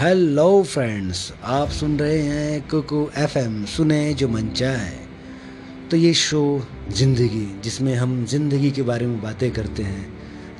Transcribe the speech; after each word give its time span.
Hello 0.00 0.62
friends 0.62 1.32
आप 1.44 1.68
सुन 1.68 1.96
रहे 1.98 2.18
हैं 2.18 2.68
कुकू 2.68 2.98
एफएम 3.18 3.64
सुने 3.64 4.12
जो 4.14 4.28
मन 4.28 4.48
चाहे। 4.48 4.96
तो 5.90 5.96
ये 5.96 6.12
शो 6.14 6.40
ज़िंदगी, 6.90 7.46
जिसमें 7.64 7.94
हम 7.94 8.24
ज़िंदगी 8.26 8.70
के 8.70 8.82
बारे 8.82 9.06
में 9.06 9.22
बातें 9.22 9.50
करते 9.50 9.82
हैं। 9.82 10.06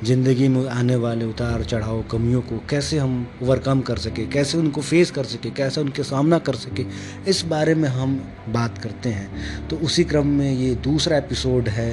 ज़िंदगी 0.03 0.47
में 0.47 0.67
आने 0.69 0.95
वाले 0.95 1.25
उतार 1.25 1.63
चढ़ाव 1.63 2.01
कमियों 2.11 2.41
को 2.41 2.57
कैसे 2.69 2.97
हम 2.97 3.27
ओवरकम 3.43 3.81
कर 3.81 3.97
सके, 3.97 4.25
कैसे 4.25 4.57
उनको 4.57 4.81
फेस 4.81 5.11
कर 5.11 5.23
सके, 5.25 5.49
कैसे 5.51 5.81
उनके 5.81 6.03
सामना 6.03 6.39
कर 6.39 6.55
सके, 6.55 6.85
इस 7.29 7.45
बारे 7.45 7.75
में 7.75 7.89
हम 7.89 8.19
बात 8.49 8.77
करते 8.77 9.09
हैं। 9.09 9.67
तो 9.67 9.77
उसी 9.77 10.03
क्रम 10.03 10.27
में 10.27 10.51
ये 10.51 10.75
दूसरा 10.83 11.17
एपिसोड 11.17 11.69
है 11.69 11.91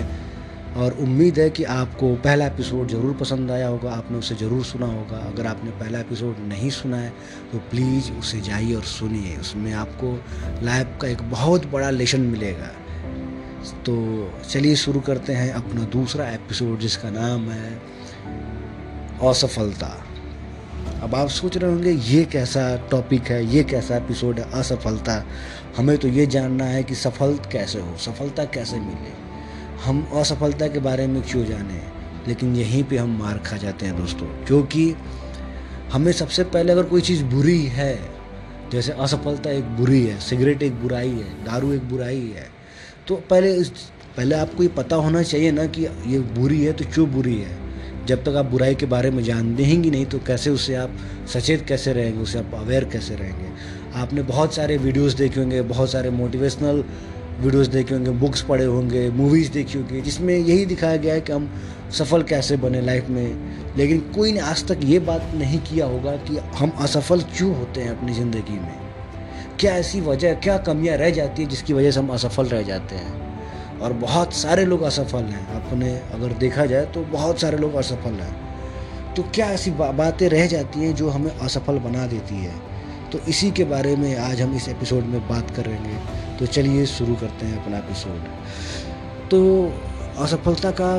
और 0.77 0.93
उम्मीद 1.01 1.39
है 1.39 1.49
कि 1.51 1.65
आपको 1.65 2.15
पहला 2.17 2.47
एपिसोड 2.47 2.89
ज़रूर 2.89 3.13
पसंद 3.17 3.51
आया 3.51 3.67
होगा, 3.69 3.91
आपने 3.93 4.19
उसे 4.19 4.35
ज़रूर 4.35 4.65
सुना 4.65 4.87
होगा। 4.87 5.19
अगर 5.27 5.47
आपने 5.47 5.71
पहला 5.71 5.99
एपिसोड 6.01 6.39
नहीं 6.49 6.71
सुना 6.71 6.97
है 6.97 7.13
तो 7.53 7.59
प्लीज़ 7.71 8.11
उसे 8.13 8.41
जाइए 8.41 8.75
और 8.75 8.83
सुनिए। 8.85 9.37
उसमें 9.37 9.73
आपको 9.73 10.13
लाइफ 10.65 10.99
का 11.03 11.09
एक 11.09 11.23
बहुत 11.31 11.67
बड़ा 11.67 11.91
लेसन 11.91 12.21
मिलेगा। 12.23 12.71
तो 13.87 13.97
चलिए 14.51 14.77
शुरू 14.77 15.01
करते 15.01 15.33
हैं 15.33 15.53
अपना 15.53 15.85
दूसरा 15.91 16.29
एपिसोड, 16.31 16.79
जिसका 16.79 17.11
नाम 17.11 17.49
है 17.51 17.75
असफलता। 19.23 19.95
अब 21.03 21.15
आप 21.15 21.29
सोच 21.29 21.57
रहे 21.57 21.71
होंगे, 21.71 21.91
ये 21.91 22.25
कैसा 22.25 22.65
टॉपिक 22.91 23.29
है, 23.29 23.45
ये 23.47 23.63
कैसा 23.65 23.97
एपिसोड 23.97 24.39
है 24.41 24.51
असफलता? 24.53 25.23
हमें 25.77 25.97
तो 25.99 26.09
ये 26.09 26.27
जानना 26.27 26.65
है 26.65 26.83
कि 26.85 26.95
सफल 26.95 27.39
कैसे 27.53 27.81
हो, 27.81 27.97
सफलता 27.99 28.45
कैसे 28.45 28.81
मिले। 28.81 29.24
हम 29.83 30.07
असफलता 30.15 30.67
के 30.69 30.79
बारे 30.79 31.07
में 31.07 31.23
क्यों 31.23 31.45
जाने? 31.45 31.81
लेकिन 32.29 32.55
यहीं 32.57 32.83
पे 32.85 32.97
हम 32.97 33.19
मार 33.19 33.39
खा 33.39 33.57
जाते 33.57 33.87
हैं 33.87 33.97
दोस्तों। 33.97 34.27
क्योंकि 34.45 34.95
हमें 35.93 36.13
सबसे 36.13 36.45
पहले 36.45 36.73
अगर 36.73 36.83
कोई 36.83 37.01
चीज़ 37.01 37.25
बुरी 37.25 37.63
है, 37.67 37.99
जैसे 38.73 38.93
असफलता 38.93 39.51
एक 39.51 39.65
बुरी 39.77 40.07
है, 40.07 40.19
सिगरेट 40.21 40.63
एक 40.63 40.81
बुराई 40.83 41.09
है, 41.09 41.45
दारू 41.45 41.73
एक 41.73 41.89
बुराई 41.89 42.33
है 42.37 42.47
तो 43.09 43.17
पहले 43.31 43.55
इस, 43.55 43.69
पहले 44.17 44.35
आपको 44.35 44.63
ये 44.63 44.69
पता 44.69 44.97
होना 44.97 45.23
चाहिए 45.23 45.51
ना 45.53 45.67
कि 45.67 45.85
ये 46.07 46.19
बुरी 46.19 46.65
है 46.65 46.73
तो 46.73 46.85
क्यों 46.85 47.11
बुरी 47.11 47.37
है? 47.39 47.59
जब 48.07 48.23
तक 48.25 48.37
आप 48.37 48.45
बुराई 48.45 48.75
के 48.75 48.87
बारे 48.87 49.11
में 49.11 49.23
जान 49.25 49.55
देंगे 49.57 49.91
नहीं 49.91 50.07
तो 50.07 50.19
कैसे 50.19 50.51
उससे 50.51 50.75
आप 50.75 50.97
सचेत 51.33 51.65
कैसे 51.69 51.93
रहेंगे 51.93 52.21
उससे 52.21 52.39
आप 52.39 52.55
अवेयर 52.55 52.85
कैसे 52.85 53.15
रहेंगे? 53.15 53.49
आपने 53.95 54.23
बहुत 54.23 54.55
सारे 54.55 54.77
वीडियोस 54.77 55.15
देखे 55.15 55.41
होंगे, 55.41 55.63
बहुत 55.63 55.91
सारे 55.91 56.11
मोटिवेशनल 56.11 56.85
वीडियोस 57.41 57.67
देखे 57.67 57.95
होंगे 57.95 58.11
बुक्स 58.11 58.43
पढ़े 58.43 58.65
होंगे 58.65 59.09
मूवीज़ 59.11 59.51
देखी 59.53 59.79
होंगी 59.79 60.01
जिसमें 60.01 60.37
यही 60.37 60.67
दिखाया 60.67 60.97
गया 60.97 61.15
है 61.15 61.21
कि 61.21 61.33
हम 61.33 61.49
सफल 61.91 62.23
कैसे 62.23 62.57
बने 62.57 62.81
लाइफ 62.81 63.09
में। 63.09 63.77
लेकिन 63.77 64.01
कोई 64.15 64.33
ने 64.33 64.41
आज 64.41 64.65
तक 64.69 64.81
ये 64.85 64.99
बात 64.99 65.31
नहीं 65.35 65.59
किया 65.59 65.87
होगा 65.87 66.13
कि 66.13 66.37
हम 66.37 66.73
असफल 66.79 67.21
क्यों 67.21 67.57
होते 67.57 67.81
हैं 67.81 67.99
अपनी 67.99 68.15
ज़िंदगी 68.15 68.53
में। 68.53 68.75
क्या 69.61 69.75
ऐसी 69.75 70.01
वजह 70.01 70.35
क्या 70.35 70.57
कमियाँ 70.59 70.97
रह 70.97 71.11
जाती 71.11 71.43
है 71.43 71.49
जिसकी 71.49 71.73
वजह 71.73 71.91
से 71.91 72.01
हम 72.01 72.09
असफल 72.09 72.47
रह 72.47 72.63
जाते 72.63 72.97
हैं? 72.97 73.81
और 73.81 73.93
बहुत 73.93 74.35
सारे 74.35 74.65
लोग 74.65 74.83
असफल 74.83 75.25
हैं। 75.25 75.47
अपने 75.47 75.93
अगर 76.15 76.33
देखा 76.33 76.67
जाए 76.67 76.85
तो 76.85 77.03
बहुत 77.03 77.41
सारे 77.41 77.59
लोग 77.59 77.75
असफल 77.75 78.15
हैं। 78.15 79.15
तो 79.15 79.23
क्या 79.23 79.47
ऐसी 79.47 79.71
बा, 79.71 79.91
बातें 79.93 80.29
रह 80.29 80.47
जाती 80.47 80.81
हैं 80.81 80.95
जो 80.95 81.09
हमें 81.09 81.31
असफल 81.31 81.79
बना 81.79 82.07
देती 82.07 82.35
है? 82.35 82.55
तो 83.13 83.19
इसी 83.29 83.51
के 83.51 83.65
बारे 83.65 83.97
में 83.97 84.17
आज 84.17 84.41
हम 84.41 84.57
इस 84.57 84.69
एपिसोड 84.69 85.05
में 85.05 85.29
बात 85.29 85.51
करेंगे। 85.51 86.24
तो 86.39 86.47
चलिए 86.49 86.87
शुरू 86.87 87.15
करते 87.15 87.47
हैं 87.47 87.63
अपना 87.63 87.79
एपिसोड 87.79 89.29
तो 89.31 89.41
असफलता 90.19 90.71
का 90.71 90.91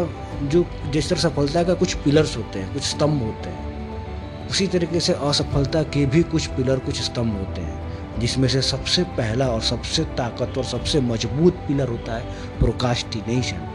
जो, 0.43 0.65
जिस 0.91 1.09
तरह 1.09 1.19
सफलता 1.19 1.63
का 1.63 1.73
कुछ 1.73 1.93
पिलर्स 1.95 2.35
होते 2.37 2.59
हैं, 2.59 2.73
कुछ 2.73 2.83
स्तंभ 2.83 3.21
होते 3.21 3.49
हैं, 3.49 4.47
उसी 4.49 4.67
तरीके 4.67 4.99
से 4.99 5.13
असफलता 5.13 5.83
के 5.85 6.05
भी 6.05 6.23
कुछ 6.25 6.47
पिलर 6.47 6.79
कुछ 6.79 7.01
स्तंभ 7.01 7.37
होते 7.37 7.61
हैं, 7.61 8.19
जिसमें 8.19 8.47
से 8.47 8.61
सबसे 8.61 9.03
पहला 9.17 9.47
और 9.47 9.61
सबसे 9.63 10.03
ताकतवर, 10.17 10.63
सबसे 10.65 11.01
मज़बूत 11.03 11.53
पिलर 11.67 11.89
होता 11.89 12.15
है 12.15 12.59
प्रोकास्टिनेशन 12.59 13.71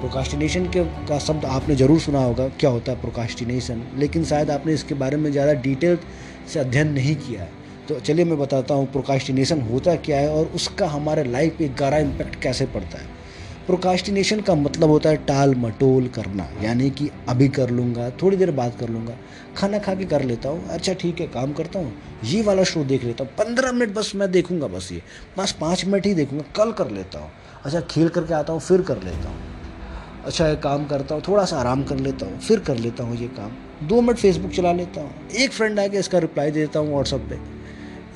प्रोकास्टिनेशन 0.00 0.66
के, 0.66 0.84
का 1.08 1.18
शब्द 1.18 1.44
आपने 1.44 1.74
ज़रूर 1.76 2.00
सुना 2.00 2.18
होगा, 2.18 2.48
क्या 2.50 2.70
होता 2.70 2.92
है 2.92 3.00
प्रोकास्टिनेशन 3.00 3.82
लेकिन 3.98 4.24
शायद 4.24 4.50
आपने 4.50 4.74
इसके 4.74 4.94
बारे 4.94 5.16
में 5.16 5.30
ज़्यादा 5.32 5.52
डिटेल 5.62 5.98
से 6.52 6.60
अध्ययन 6.60 6.92
नहीं 6.92 7.14
किया 7.16 7.42
है। 7.42 7.59
तो 7.90 7.98
चलिए 8.00 8.24
मैं 8.24 8.38
बताता 8.38 8.74
हूँ 8.74 8.86
प्रोकास्टिनेशन 8.92 9.60
होता 9.60 9.94
क्या 9.98 10.18
है 10.18 10.28
और 10.30 10.50
उसका 10.54 10.86
हमारे 10.88 11.22
लाइफ 11.24 11.54
पे 11.58 11.68
गहरा 11.70 11.98
इम्पैक्ट 11.98 12.34
कैसे 12.42 12.66
पड़ता 12.66 12.98
है। 12.98 13.18
प्रोकास्टिनेशन 13.66 14.40
का 14.40 14.54
मतलब 14.54 14.90
होता 14.90 15.08
है 15.08 15.16
टाल 15.26 15.54
मटोल 15.54 16.06
करना, 16.08 16.48
यानी 16.62 16.90
कि 16.90 17.08
अभी 17.28 17.48
कर 17.48 17.70
लूँगा, 17.70 18.08
थोड़ी 18.22 18.36
देर 18.36 18.50
बाद 18.50 18.76
कर 18.80 18.88
लूँगा, 18.88 19.16
खाना 19.56 19.78
खा 19.78 19.94
के 19.94 20.04
कर 20.04 20.24
लेता 20.24 20.48
हूँ 20.48 20.68
अच्छा 20.68 20.92
ठीक 20.94 21.20
है, 21.20 21.26
काम 21.28 21.52
करता 21.52 21.78
हूँ, 21.78 21.92
ये 22.24 22.42
वाला 22.42 22.64
शो 22.64 22.84
देख 22.84 23.04
लेता 23.04 23.24
हूँ, 23.24 23.32
पंद्रह 23.38 23.72
मिनट 23.72 23.94
बस 23.94 24.12
मैं 24.14 24.30
देखूँगा 24.32 24.66
बस 24.68 24.88
ये, 24.92 25.02
बस 25.38 25.52
पाँच 25.60 25.84
मिनट 25.84 26.06
ही 26.06 26.14
देखूँगा, 26.14 26.44
कल 26.56 26.72
कर 26.72 26.90
लेता 26.90 27.18
हूँ 27.18 27.30
अच्छा 27.64 27.80
खेल 27.80 28.08
करके 28.08 28.34
आता 28.34 28.52
हूँ, 28.52 28.60
फिर 28.60 28.82
कर 28.82 29.02
लेता 29.02 29.28
हूँ 29.28 29.38
अच्छा 30.24 30.48
एक 30.48 30.60
काम 30.62 30.86
करता 30.86 31.14
हूँ, 31.14 31.22
थोड़ा 31.28 31.44
सा 31.44 31.58
आराम 31.58 31.84
कर 31.84 31.98
लेता 31.98 32.26
हूँ, 32.26 32.40
फिर 32.40 32.60
कर 32.60 32.78
लेता 32.78 33.04
हूँ 33.04 33.16
ये 33.16 33.28
काम, 33.38 33.56
दो 33.88 34.00
मिनट 34.00 34.18
फेसबुक 34.18 34.50
चला 34.50 34.72
लेता 34.72 35.00
हूँ, 35.00 35.28
एक 35.36 35.52
फ्रेंड 35.52 35.80
आके 35.80 35.98
इसका 35.98 36.18
रिप्लाई 36.18 36.50
दे 36.50 36.60
देता 36.60 36.78
हूँ 36.78 36.90
व्हाट्सअप 36.90 37.20
पे। 37.30 37.59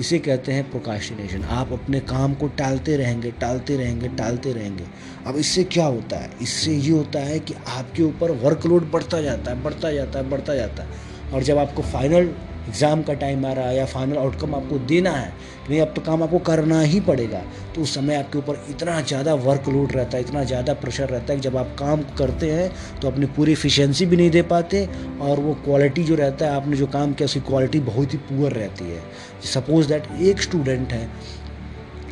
इसे 0.00 0.18
कहते 0.18 0.52
हैं 0.52 0.70
प्रोकाशिनेशन 0.70 1.42
आप 1.42 1.72
अपने 1.72 2.00
काम 2.00 2.34
को 2.34 2.48
टालते 2.48 2.96
रहेंगे 2.96 3.30
टालते 3.30 3.76
रहेंगे 3.76 4.08
टालते 4.08 4.52
रहेंगे। 4.52 4.84
अब 5.26 5.36
इससे 5.36 5.64
क्या 5.64 5.86
होता 5.86 6.16
है? 6.16 6.30
इससे 6.42 6.72
ये 6.72 6.90
होता 6.90 7.18
है 7.18 7.40
कि 7.40 7.54
आपके 7.68 8.02
ऊपर 8.02 8.30
वर्कलोड 8.30 8.90
बढ़ता 8.90 9.20
जाता 9.20 9.50
है, 9.50 9.62
बढ़ता 9.62 9.92
जाता 9.92 10.18
है, 10.18 10.30
बढ़ता 10.30 10.54
जाता 10.54 10.82
है। 10.82 10.88
और 11.34 11.42
जब 11.42 11.58
आपको 11.58 11.82
फाइनल 11.82 12.34
एग्ज़ाम 12.68 13.02
का 13.02 13.14
टाइम 13.14 13.46
आ 13.46 13.52
रहा 13.52 13.68
है 13.68 13.76
या 13.76 13.84
फाइनल 13.86 14.16
आउटकम 14.18 14.54
आपको 14.54 14.78
देना 14.86 15.10
है 15.12 15.32
नहीं, 15.68 15.80
अब 15.80 15.92
तो 15.96 16.02
काम 16.02 16.22
आपको 16.22 16.38
करना 16.40 16.80
ही 16.82 17.00
पड़ेगा। 17.00 17.42
तो 17.74 17.82
उस 17.82 17.94
समय 17.94 18.14
आपके 18.14 18.38
ऊपर 18.38 18.64
इतना 18.70 19.00
ज़्यादा 19.02 19.34
वर्कलोड 19.36 19.92
रहता 19.92 20.16
है, 20.16 20.22
इतना 20.22 20.42
ज़्यादा 20.44 20.74
प्रेशर 20.74 21.08
रहता 21.08 21.32
है 21.32 21.38
कि 21.38 21.42
जब 21.42 21.56
आप 21.56 21.74
काम 21.78 22.02
करते 22.18 22.50
हैं 22.52 22.70
तो 23.00 23.08
अपनी 23.08 23.26
पूरी 23.36 23.52
इफिशेंसी 23.52 24.06
भी 24.06 24.16
नहीं 24.16 24.30
दे 24.30 24.42
पाते 24.44 24.84
और 25.20 25.40
वो 25.40 25.54
क्वालिटी 25.64 26.04
जो 26.04 26.14
रहता 26.14 26.46
है, 26.46 26.52
आपने 26.52 26.76
जो 26.76 26.86
काम 26.88 27.12
किया, 27.12 27.24
उसकी 27.24 27.40
क्वालिटी 27.42 27.80
बहुत 27.82 28.12
ही 28.12 28.18
पुअर 28.20 28.52
रहती 28.54 28.84
है। 28.84 29.00
सपोज़ 29.44 29.88
दैट 29.88 30.08
एक 30.22 30.42
स्टूडेंट 30.42 30.92
है 30.92 31.08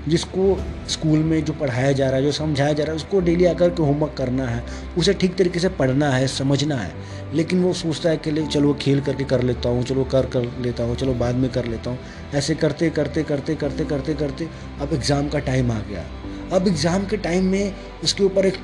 जिसको 0.08 0.56
स्कूल 0.88 1.18
में 1.18 1.44
जो 1.44 1.52
पढ़ाया 1.52 1.92
जा 1.92 2.06
रहा 2.06 2.16
है, 2.16 2.22
जो 2.22 2.32
समझाया 2.32 2.72
जा 2.72 2.84
रहा 2.84 2.92
है, 2.92 2.96
उसको 2.96 3.20
डेली 3.20 3.44
आकर 3.44 3.70
के 3.70 3.82
होमवर्क 3.82 4.14
करना 4.18 4.46
है, 4.46 4.62
उसे 4.98 5.14
ठीक 5.14 5.34
तरीके 5.36 5.58
से 5.58 5.68
पढ़ना 5.70 6.10
है, 6.10 6.26
समझना 6.28 6.76
है। 6.76 6.94
लेकिन 7.34 7.62
वो 7.62 7.72
सोचता 7.72 8.10
है 8.10 8.16
कि 8.16 8.46
चलो 8.46 8.72
खेल 8.74 9.00
करके 9.00 9.24
कर 9.24 9.42
लेता 9.42 9.68
हूँ, 9.68 9.82
चलो 9.82 10.04
कर 10.04 10.26
कर 10.26 10.50
लेता 10.60 10.84
हूँ, 10.84 10.96
चलो 10.96 11.14
बाद 11.14 11.34
में 11.34 11.50
कर 11.50 11.66
लेता 11.66 11.90
हूँ। 11.90 11.98
ऐसे 12.34 12.54
करते 12.54 12.90
करते 12.90 13.22
करते 13.22 13.54
करते 13.54 13.84
करते 13.84 14.14
करते 14.14 14.48
अब 14.80 14.92
एग्ज़ाम 14.92 15.28
का 15.28 15.38
टाइम 15.40 15.72
आ 15.72 15.78
गया। 15.80 16.04
अब 16.52 16.68
एग्ज़ाम 16.68 17.06
के 17.06 17.16
टाइम 17.18 17.44
में 17.44 17.74
उसके 18.04 18.24
ऊपर 18.24 18.46
एक 18.46 18.56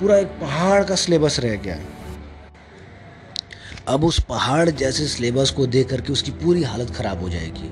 पूरा 0.00 0.16
एक 0.16 0.28
पहाड़ 0.40 0.82
का 0.84 0.94
सिलेबस 0.94 1.38
रह 1.40 1.56
गया। 1.56 1.78
अब 3.88 4.04
उस 4.04 4.18
पहाड़ 4.20 4.68
जैसे 4.70 5.06
सिलेबस 5.06 5.50
को 5.50 5.66
देख 5.66 5.88
करके 5.90 6.12
उसकी 6.12 6.30
पूरी 6.42 6.62
हालत 6.62 6.90
ख़राब 6.90 7.22
हो 7.22 7.28
जाएगी। 7.28 7.70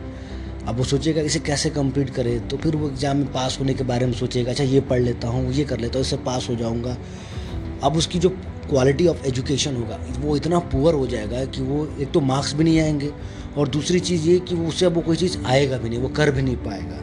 अब 0.68 0.76
वो 0.76 0.84
सोचेगा 0.84 1.22
इसे 1.22 1.38
कैसे 1.38 1.70
कंप्लीट 1.70 2.10
करे? 2.10 2.38
तो 2.40 2.56
फिर 2.56 2.76
वो 2.76 2.88
एग्ज़ाम 2.88 3.16
में 3.16 3.32
पास 3.32 3.58
होने 3.60 3.74
के 3.74 3.84
बारे 3.84 4.06
में 4.06 4.12
सोचेगा 4.12 4.50
अच्छा 4.50 4.64
ये 4.64 4.80
पढ़ 4.80 5.00
लेता 5.00 5.28
हूँ, 5.28 5.52
ये 5.52 5.64
कर 5.64 5.80
लेता 5.80 5.98
हूँ, 5.98 6.04
इससे 6.04 6.16
पास 6.16 6.48
हो 6.50 6.54
जाऊँगा। 6.54 6.96
अब 7.82 7.96
उसकी 7.96 8.18
जो 8.18 8.28
क्वालिटी 8.68 9.06
ऑफ़ 9.06 9.26
एजुकेशन 9.26 9.76
होगा, 9.76 9.98
वो 10.18 10.36
इतना 10.36 10.58
पुअर 10.58 10.94
हो 10.94 11.06
जाएगा 11.06 11.44
कि 11.44 11.62
वो, 11.62 11.86
एक 12.00 12.12
तो 12.12 12.20
मार्क्स 12.20 12.54
भी 12.54 12.64
नहीं 12.64 12.80
आएँगे 12.80 13.12
और 13.56 13.68
दूसरी 13.68 14.00
चीज़ 14.00 14.28
ये 14.28 14.38
कि 14.38 14.54
वो, 14.54 14.68
उससे 14.68 14.86
अब 14.86 14.94
वो 14.94 15.02
कोई 15.02 15.16
चीज़ 15.16 15.38
आएगा 15.46 15.78
भी 15.78 15.88
नहीं, 15.88 15.98
वो 15.98 16.08
कर 16.08 16.30
भी 16.30 16.42
नहीं 16.42 16.56
पाएगा 16.56 17.02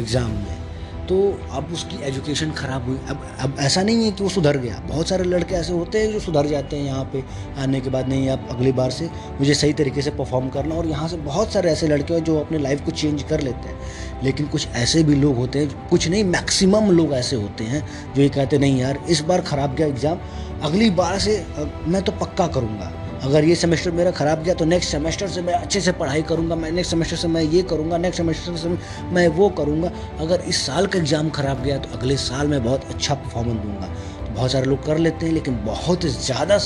एग्ज़ाम 0.00 0.30
में। 0.30 0.65
तो 1.08 1.16
अब 1.52 1.68
उसकी 1.72 1.96
एजुकेशन 2.04 2.50
ख़राब 2.52 2.84
हुई। 2.84 2.96
अब 3.10 3.26
अब 3.40 3.56
ऐसा 3.60 3.82
नहीं 3.82 4.04
है 4.04 4.10
कि 4.10 4.22
वो 4.22 4.28
सुधर 4.30 4.56
गया। 4.58 4.78
बहुत 4.88 5.08
सारे 5.08 5.24
लड़के 5.24 5.54
ऐसे 5.54 5.72
होते 5.72 5.98
हैं 5.98 6.12
जो 6.12 6.20
सुधर 6.20 6.46
जाते 6.46 6.76
हैं 6.76 6.84
यहाँ 6.84 7.04
पे 7.12 7.22
आने 7.58 7.80
के 7.80 7.90
बाद, 7.90 8.08
नहीं 8.08 8.28
अब 8.28 8.48
अगली 8.50 8.72
बार 8.72 8.90
से 8.90 9.08
मुझे 9.38 9.54
सही 9.54 9.72
तरीके 9.72 10.02
से 10.02 10.10
परफॉर्म 10.12 10.48
करना। 10.50 10.74
और 10.74 10.86
यहाँ 10.86 11.08
से 11.08 11.16
बहुत 11.18 11.52
सारे 11.52 11.70
ऐसे 11.70 11.88
लड़के 11.88 12.14
हैं 12.14 12.24
जो 12.24 12.38
अपने 12.40 12.58
लाइफ 12.58 12.84
को 12.84 12.90
चेंज 12.92 13.22
कर 13.22 13.40
लेते 13.40 13.68
हैं। 13.68 14.22
लेकिन 14.24 14.46
कुछ 14.48 14.68
ऐसे 14.76 15.02
भी 15.04 15.14
लोग 15.14 15.36
होते 15.36 15.58
हैं, 15.58 15.88
कुछ 15.88 16.08
नहीं 16.08 16.24
मैक्सिमम 16.26 16.90
लोग 16.92 17.12
ऐसे 17.14 17.36
होते 17.36 17.64
हैं 17.64 17.86
जो 18.14 18.22
ये 18.22 18.28
कहते 18.30 18.58
नहीं 18.58 18.80
यार, 18.80 18.98
इस 19.08 19.20
बार 19.22 19.40
ख़राब 19.42 19.74
गया 19.74 19.86
एग्ज़ाम 19.86 20.18
अगली 20.62 20.90
बार 20.92 21.18
से 21.18 21.44
मैं 21.86 22.02
तो 22.02 22.12
पक्का 22.14 22.46
करूँगा। 22.48 22.92
अगर 23.24 23.44
ये 23.44 23.54
सेमेस्टर 23.56 23.90
मेरा 23.90 24.10
ख़राब 24.12 24.42
गया 24.42 24.54
तो 24.54 24.64
नेक्स्ट 24.64 24.90
सेमेस्टर 24.90 25.28
से 25.28 25.42
मैं 25.42 25.54
अच्छे 25.54 25.80
से 25.80 25.92
पढ़ाई 25.92 26.22
करूँगा, 26.22 26.56
मैं 26.56 26.70
नेक्स्ट 26.72 26.90
सेमेस्टर 26.90 27.16
से 27.16 27.28
मैं 27.28 27.42
ये 27.42 27.62
करूँगा 27.64 27.98
नेक्स्ट 27.98 28.16
सेमेस्टर 28.16 28.56
से 28.56 28.68
मैं 29.12 29.26
वो 29.30 29.48
करूँगा। 29.58 29.90
अगर 30.20 30.40
इस 30.42 30.60
साल 30.66 30.86
का 30.86 30.98
एग्ज़ाम 30.98 31.30
ख़राब 31.30 31.62
गया 31.62 31.78
तो 31.78 31.98
अगले 31.98 32.16
साल 32.18 32.48
मैं 32.48 32.62
बहुत 32.64 32.84
अच्छा 32.90 33.14
परफॉर्मेंस 33.16 33.56
दूँगा। 33.56 33.86
तो 33.86 34.34
बहुत 34.34 34.52
सारे 34.52 34.66
लोग 34.66 34.84
कर 34.86 34.98
लेते 34.98 35.26
हैं, 35.26 35.32
लेकिन 35.32 35.58
बहुत 35.64 36.04
ज़्यादा 36.04 36.58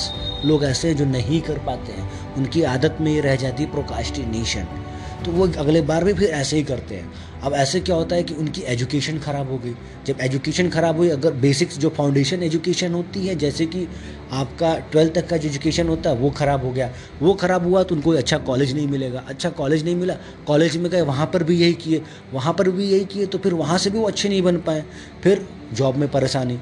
लोग 0.44 0.64
ऐसे 0.64 0.88
हैं 0.88 0.96
जो 0.96 1.04
नहीं 1.06 1.40
कर 1.42 1.58
पाते 1.66 1.92
हैं। 1.92 2.34
उनकी 2.36 2.62
आदत 2.68 2.98
में 3.00 3.12
ये 3.12 3.20
रह 3.20 3.36
जाती 3.36 3.62
है 3.62 3.70
प्रोकास्टिनेशन 3.70 4.66
तो 5.20 5.32
वो 5.32 5.46
अगले 5.58 5.80
बार 5.82 6.04
भी 6.04 6.12
फिर 6.12 6.28
ऐसे 6.30 6.56
ही 6.56 6.62
करते 6.62 6.94
हैं। 6.94 7.10
अब 7.42 7.54
ऐसे 7.54 7.80
क्या 7.80 7.96
होता 7.96 8.16
है 8.16 8.22
कि 8.22 8.34
उनकी 8.34 8.62
एजुकेशन 8.62 9.18
ख़राब 9.18 9.50
हो 9.50 9.58
गई। 9.58 9.74
जब 10.06 10.20
एजुकेशन 10.20 10.68
ख़राब 10.70 10.96
हुई, 10.96 11.08
अगर 11.08 11.32
बेसिक्स 11.40 11.78
जो 11.78 11.88
फाउंडेशन 11.88 12.42
एजुकेशन 12.42 12.92
होती 12.92 13.26
है, 13.26 13.34
जैसे 13.36 13.66
कि 13.66 13.86
आपका 14.32 14.74
ट्वेल्थ 14.92 15.14
तक 15.14 15.28
का 15.28 15.36
जो 15.36 15.48
एजुकेशन 15.48 15.88
होता 15.88 16.10
है, 16.10 16.16
वो 16.16 16.30
ख़राब 16.30 16.64
हो 16.64 16.72
गया। 16.72 16.90
वो 17.22 17.34
ख़राब 17.34 17.66
हुआ 17.66 17.82
तो 17.82 17.94
उनको 17.94 18.12
अच्छा 18.12 18.38
कॉलेज 18.40 18.74
नहीं 18.74 18.86
मिलेगा। 18.88 19.24
अच्छा 19.28 19.50
कॉलेज 19.52 19.84
नहीं 19.84 19.96
मिला, 19.96 20.16
कॉलेज 20.46 20.76
में 20.76 20.90
गए, 20.90 21.00
वहाँ 21.02 21.26
पर 21.26 21.42
भी 21.42 21.60
यही 21.60 21.74
किए। 21.74 22.02
वहाँ 22.32 22.54
पर 22.54 22.70
भी 22.70 22.90
यही 22.90 23.04
किए 23.04 23.26
तो 23.26 23.38
फिर 23.38 23.54
वहाँ 23.54 23.78
से 23.78 23.90
भी 23.90 23.98
वो 23.98 24.06
अच्छे 24.08 24.28
नहीं 24.28 24.42
बन 24.42 24.56
पाए। 24.60 24.84
फिर 25.24 25.46
जॉब 25.72 25.96
में 25.96 26.08
परेशानी, 26.10 26.58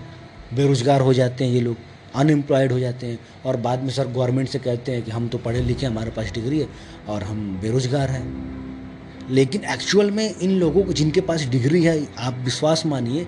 बेरोज़गार 0.54 1.00
हो 1.00 1.14
जाते 1.14 1.44
हैं 1.44 1.52
ये 1.52 1.61
लोग। 1.61 1.76
अनएम्प्लॉयड 2.14 2.72
हो 2.72 2.78
जाते 2.78 3.06
हैं 3.06 3.19
और 3.46 3.56
बाद 3.56 3.82
में 3.82 3.90
सर 3.90 4.06
गवर्नमेंट 4.08 4.49
से 4.49 4.58
कहते 4.58 4.93
हैं 4.93 5.02
कि 5.02 5.10
हम 5.10 5.28
तो 5.28 5.38
पढ़े 5.38 5.60
लिखे 5.60 5.87
हमारे 5.87 6.10
पास 6.10 6.32
डिग्री 6.32 6.58
है 6.60 6.69
और 7.08 7.22
हम 7.22 7.58
बेरोज़गार 7.62 8.10
हैं। 8.10 9.26
लेकिन 9.31 9.64
एक्चुअल 9.64 10.10
में 10.10 10.34
इन 10.34 10.50
लोगों 10.50 10.82
को 10.82 10.93
जिनके 10.93 11.20
पास 11.20 11.44
डिग्री 11.44 11.82
है, 11.84 12.06
आप 12.19 12.38
विश्वास 12.44 12.87
मानिए, 12.87 13.26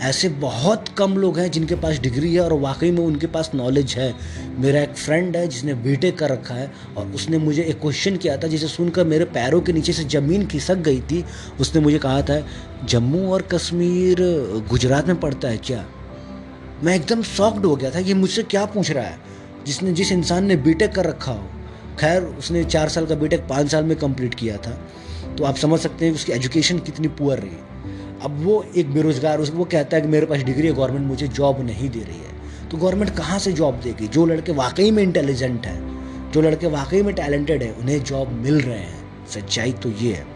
ऐसे 0.00 0.28
बहुत 0.28 0.88
कम 0.88 1.16
लोग 1.16 1.38
हैं 1.38 1.50
जिनके 1.50 1.74
पास 1.74 1.98
डिग्री 1.98 2.34
है 2.34 2.40
और 2.40 2.52
वाकई 2.52 2.90
में 2.90 3.02
उनके 3.04 3.26
पास 3.26 3.50
नॉलेज 3.54 3.94
है। 3.94 4.14
मेरा 4.58 4.80
एक 4.80 4.94
फ्रेंड 4.94 5.36
है 5.36 5.46
जिसने 5.48 5.74
बी 5.74 6.10
कर 6.10 6.30
रखा 6.30 6.54
है 6.54 6.70
और 6.96 7.06
उसने 7.06 7.38
मुझे 7.38 7.62
एक 7.62 7.80
क्वेश्चन 7.80 8.16
किया 8.16 8.36
था 8.36 8.46
जिसे 8.46 8.68
सुनकर 8.68 9.04
मेरे 9.04 9.24
पैरों 9.24 9.60
के 9.60 9.72
नीचे 9.72 9.92
से 9.92 10.04
ज़मीन 10.04 10.46
खिसक 10.46 10.78
गई 10.78 11.00
थी। 11.00 11.24
उसने 11.60 11.80
मुझे 11.80 11.98
कहा 11.98 12.22
था, 12.22 12.40
जम्मू 12.84 13.32
और 13.32 13.42
कश्मीर 13.42 14.16
गुजरात 14.70 15.06
में 15.06 15.20
पड़ता 15.20 15.48
है 15.48 15.56
क्या? 15.56 15.84
मैं 16.82 16.94
एकदम 16.94 17.22
शॉक्ड 17.22 17.66
हो 17.66 17.76
गया 17.76 17.90
था 17.90 18.02
कि 18.02 18.14
मुझसे 18.14 18.42
क्या 18.42 18.64
पूछ 18.64 18.90
रहा 18.90 19.04
है। 19.04 19.18
जिसने 19.66 19.92
जिस 19.92 20.12
इंसान 20.12 20.44
ने 20.44 20.56
बीटेक 20.56 20.92
कर 20.92 21.06
रखा 21.06 21.32
हो। 21.32 21.48
खैर, 22.00 22.22
उसने 22.22 22.64
चार 22.64 22.88
साल 22.88 23.06
का 23.06 23.14
बीटेक 23.14 23.40
पाँच 23.40 23.70
साल 23.70 23.84
में 23.84 23.96
कंप्लीट 23.96 24.34
किया 24.34 24.56
था। 24.56 24.70
तो 25.38 25.44
आप 25.44 25.56
समझ 25.56 25.80
सकते 25.80 26.06
हैं 26.06 26.12
उसकी 26.12 26.32
एजुकेशन 26.32 26.78
कितनी 26.78 27.08
पुअर 27.08 27.38
रही। 27.38 27.56
अब 28.22 28.44
वो 28.44 28.66
एक 28.76 28.92
बेरोजगार, 28.92 29.40
उस 29.40 29.50
वो 29.50 29.64
कहता 29.64 29.96
है 29.96 30.02
कि 30.02 30.08
मेरे 30.08 30.26
पास 30.26 30.38
डिग्री 30.38 30.68
है 30.68 30.74
गवर्नमेंट 30.74 31.06
मुझे 31.06 31.28
जॉब 31.28 31.66
नहीं 31.66 31.90
दे 31.90 31.98
रही 31.98 32.18
है। 32.18 32.34
तो 32.68 32.76
गवर्नमेंट 32.76 33.16
कहाँ 33.16 33.38
से 33.38 33.52
जॉब 33.52 33.80
देगी? 33.80 34.08
जो 34.08 34.26
लड़के 34.26 34.52
वाकई 34.52 34.90
में 34.90 35.02
इंटेलिजेंट 35.02 35.66
हैं, 35.66 35.94
जो 36.32 36.40
लड़के 36.40 36.66
वाकई 36.66 37.02
में 37.02 37.14
टैलेंटेड 37.14 37.62
है, 37.62 37.72
उन्हें 37.72 38.04
जॉब 38.04 38.28
मिल 38.28 38.60
रहे 38.60 38.78
हैं। 38.78 39.26
सच्चाई 39.28 39.72
तो 39.72 39.90
ये 39.90 40.14
है। 40.14 40.26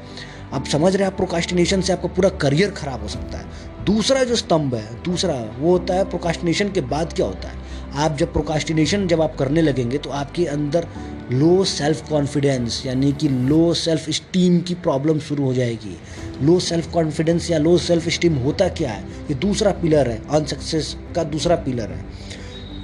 आप 0.52 0.66
समझ 0.66 0.96
रहे 0.96 1.04
हैं 1.04 1.12
आप 1.12 1.16
प्रोकास्टिनेशन 1.16 1.80
से 1.80 1.92
आपका 1.92 2.08
पूरा 2.08 2.28
करियर 2.28 2.70
खराब 2.70 3.02
हो 3.02 3.08
सकता 3.08 3.38
है। 3.38 3.44
दूसरा 3.88 4.22
जो 4.24 4.36
स्तंभ 4.36 4.74
है, 4.74 5.02
दूसरा 5.02 5.34
वो 5.58 5.70
होता 5.70 5.94
है 5.94 6.04
प्रोकास्टिनेशन 6.04 6.70
के 6.70 6.80
बाद 6.80 7.12
क्या 7.12 7.26
होता 7.26 7.48
है? 7.48 7.56
आप 7.96 8.16
जब 8.16 8.32
प्रोकास्टिनेशन 8.32 9.06
जब 9.08 9.20
आप 9.20 9.36
करने 9.36 9.62
लगेंगे 9.62 9.98
तो 9.98 10.10
आपके 10.10 10.44
अंदर 10.46 10.86
लो 11.32 11.64
सेल्फ 11.64 12.08
कॉन्फिडेंस 12.08 12.82
यानी 12.86 13.12
कि 13.12 13.28
लो 13.28 13.72
सेल्फ 13.74 14.10
स्टीम 14.10 14.60
की 14.60 14.74
प्रॉब्लम 14.74 15.18
शुरू 15.18 15.44
हो 15.44 15.54
जाएगी। 15.54 15.96
लो 16.42 16.58
सेल्फ 16.60 16.92
कॉन्फिडेंस 16.92 17.50
या 17.50 17.58
लो 17.58 17.76
सेल्फ 17.78 18.08
स्टीम 18.08 18.34
होता 18.34 18.68
क्या 18.68 18.90
है? 18.90 19.02
ये 19.22 19.34
दूसरा 19.34 19.72
पिलर 19.72 20.10
है 20.10 20.20
अनसक्सेस 20.30 20.96
का 21.14 21.24
दूसरा 21.24 21.56
पिलर 21.56 21.90
है। 21.90 22.04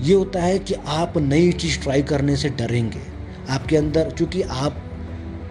ये 0.03 0.15
होता 0.15 0.43
है 0.43 0.59
कि 0.59 0.75
आप 0.75 1.19
नई 1.19 1.53
चीज़ 1.53 1.81
ट्राई 1.81 2.03
करने 2.03 2.37
से 2.37 2.49
डरेंगे। 2.49 3.03
आपके 3.51 3.77
अंदर 3.77 4.11
चूँकि 4.11 4.43
आप 4.43 4.83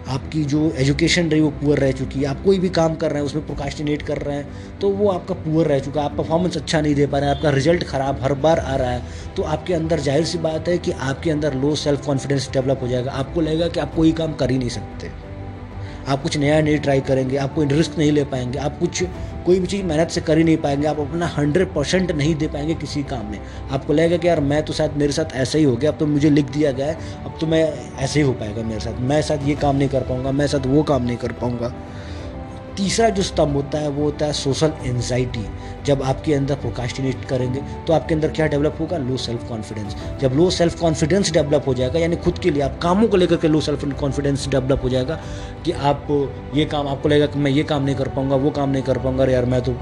आपकी 0.08 0.44
जो 0.44 0.70
एजुकेशन 0.78 1.28
रही 1.30 1.40
वो 1.40 1.50
पुअर 1.60 1.78
रह 1.78 1.92
चुकी 1.92 2.20
है। 2.20 2.26
आप 2.26 2.42
कोई 2.44 2.58
भी 2.58 2.68
काम 2.70 2.94
कर 2.94 3.10
रहे 3.10 3.18
हैं, 3.18 3.26
उसमें 3.26 3.46
प्रोकास्टिनेट 3.46 4.02
कर 4.02 4.18
रहे 4.18 4.36
हैं 4.36 4.78
तो 4.80 4.88
वो 4.90 5.08
आपका 5.10 5.34
पुअर 5.36 5.66
रह 5.66 5.78
चुका 5.80 6.00
है। 6.00 6.10
आप 6.10 6.16
परफॉर्मेंस 6.16 6.56
अच्छा 6.56 6.80
नहीं 6.80 6.94
दे 6.94 7.06
पा 7.06 7.18
रहे 7.18 7.28
हैं, 7.28 7.36
आपका 7.36 7.50
रिज़ल्ट 7.50 7.84
ख़राब 7.84 8.22
हर 8.22 8.34
बार 8.36 8.58
आ 8.58 8.76
रहा 8.76 8.90
है। 8.90 9.34
तो 9.36 9.42
आपके 9.44 9.74
अंदर 9.74 10.00
ज़ाहिर 10.00 10.24
सी 10.24 10.38
बात 10.40 10.68
है 10.68 10.78
कि 10.78 10.92
आपके 10.92 11.30
अंदर 11.30 11.54
लो 11.56 11.74
सेल्फ 11.76 12.06
कॉन्फिडेंस 12.06 12.50
डेवलप 12.52 12.82
हो 12.82 12.88
जाएगा। 12.88 13.12
आपको 13.12 13.40
लगेगा 13.40 13.68
कि 13.68 13.80
आप 13.80 13.94
कोई 13.94 14.12
काम 14.14 14.34
कर 14.34 14.50
ही 14.50 14.58
नहीं 14.58 14.68
सकते। 14.70 15.10
आप 16.08 16.22
कुछ 16.22 16.36
नया 16.36 16.60
नहीं 16.60 16.78
ट्राई 16.78 17.00
करेंगे, 17.00 17.36
आप 17.36 17.54
कोई 17.54 17.66
रिस्क 17.66 17.98
नहीं 17.98 18.10
ले 18.12 18.24
पाएँगे, 18.24 18.58
आप 18.58 18.78
कुछ, 18.78 19.02
कोई 19.46 19.60
भी 19.60 19.66
चीज़ 19.66 19.84
मेहनत 19.84 20.10
से 20.10 20.20
कर 20.20 20.38
ही 20.38 20.44
नहीं 20.44 20.56
पाएँगे, 20.56 20.86
आप 20.86 21.00
अपना 21.00 21.26
हंड्रेड 21.26 21.72
परसेंट 21.74 22.12
नहीं 22.12 22.34
दे 22.34 22.46
पाएँगे 22.46 22.74
किसी 22.74 23.02
काम 23.02 23.26
में। 23.26 23.38
आपको 23.70 23.92
लगेगा 23.92 24.16
कि 24.16 24.28
यार 24.28 24.40
मैं 24.40 24.62
तो 24.62 24.72
शायद 24.72 24.92
मेरे 24.92 25.12
साथ 25.12 25.34
ऐसा 25.34 25.58
ही 25.58 25.64
हो 25.64 25.76
गया, 25.76 25.90
अब 25.90 25.98
तो 25.98 26.06
मुझे 26.06 26.30
लिख 26.30 26.50
दिया 26.50 26.72
गया 26.72 26.86
है, 26.86 27.24
अब 27.24 27.38
तो 27.40 27.46
मैं 27.46 27.62
ऐसे 27.98 28.20
ही 28.20 28.26
हो 28.26 28.32
पाएगा 28.32 28.62
मेरे 28.62 28.80
साथ, 28.80 29.00
मैं 29.00 29.20
साथ 29.22 29.48
ये 29.48 29.54
काम 29.54 29.76
नहीं 29.76 29.88
कर 29.88 30.00
पाऊँगा, 30.00 30.32
मैं 30.32 30.46
साथ 30.46 30.66
वो 30.66 30.82
काम 30.82 31.02
नहीं 31.02 31.16
कर 31.16 31.32
पाऊँगा। 31.32 31.74
तीसरा 32.76 33.08
जो 33.08 33.22
स्तंभ 33.22 33.54
होता 33.56 33.78
है, 33.78 33.88
वो 33.88 34.04
होता 34.04 34.26
है 34.26 34.32
सोशल 34.32 34.72
एनजाइटी 34.84 35.44
जब 35.86 36.02
आपके 36.02 36.34
अंदर 36.34 36.54
प्रोकास्टिनेट 36.56 37.24
करेंगे 37.24 37.60
तो 37.86 37.92
आपके 37.92 38.14
अंदर 38.14 38.30
क्या 38.30 38.46
डेवलप 38.46 38.76
होगा? 38.80 38.96
लो 38.98 39.16
सेल्फ 39.16 39.48
कॉन्फिडेंस 39.48 39.96
जब 40.20 40.32
लो 40.34 40.48
सेल्फ 40.50 40.80
कॉन्फिडेंस 40.80 41.32
डेवलप 41.32 41.64
हो 41.66 41.74
जाएगा, 41.74 41.98
यानी 41.98 42.16
खुद 42.16 42.38
के 42.38 42.50
लिए, 42.50 42.62
आप 42.62 42.78
कामों 42.82 43.08
को 43.08 43.16
लेकर 43.16 43.36
के 43.36 43.48
लो 43.48 43.60
सेल्फ 43.60 43.84
कॉन्फिडेंस 44.00 44.48
डेवलप 44.48 44.82
हो 44.82 44.88
जाएगा 44.88 45.20
कि 45.64 45.72
आप 45.72 46.06
ये 46.54 46.64
काम, 46.64 46.88
आपको 46.88 47.08
लगेगा 47.08 47.26
कि 47.26 47.38
मैं 47.38 47.50
ये 47.50 47.62
काम 47.64 47.82
नहीं 47.82 47.96
कर 47.96 48.08
पाऊँगा, 48.08 48.36
वो 48.36 48.50
काम 48.50 48.70
नहीं 48.70 48.82
कर 48.82 48.98
पाऊँगा 48.98 49.24
यार, 49.24 49.44
मैं 49.44 49.62
तो 49.62 49.72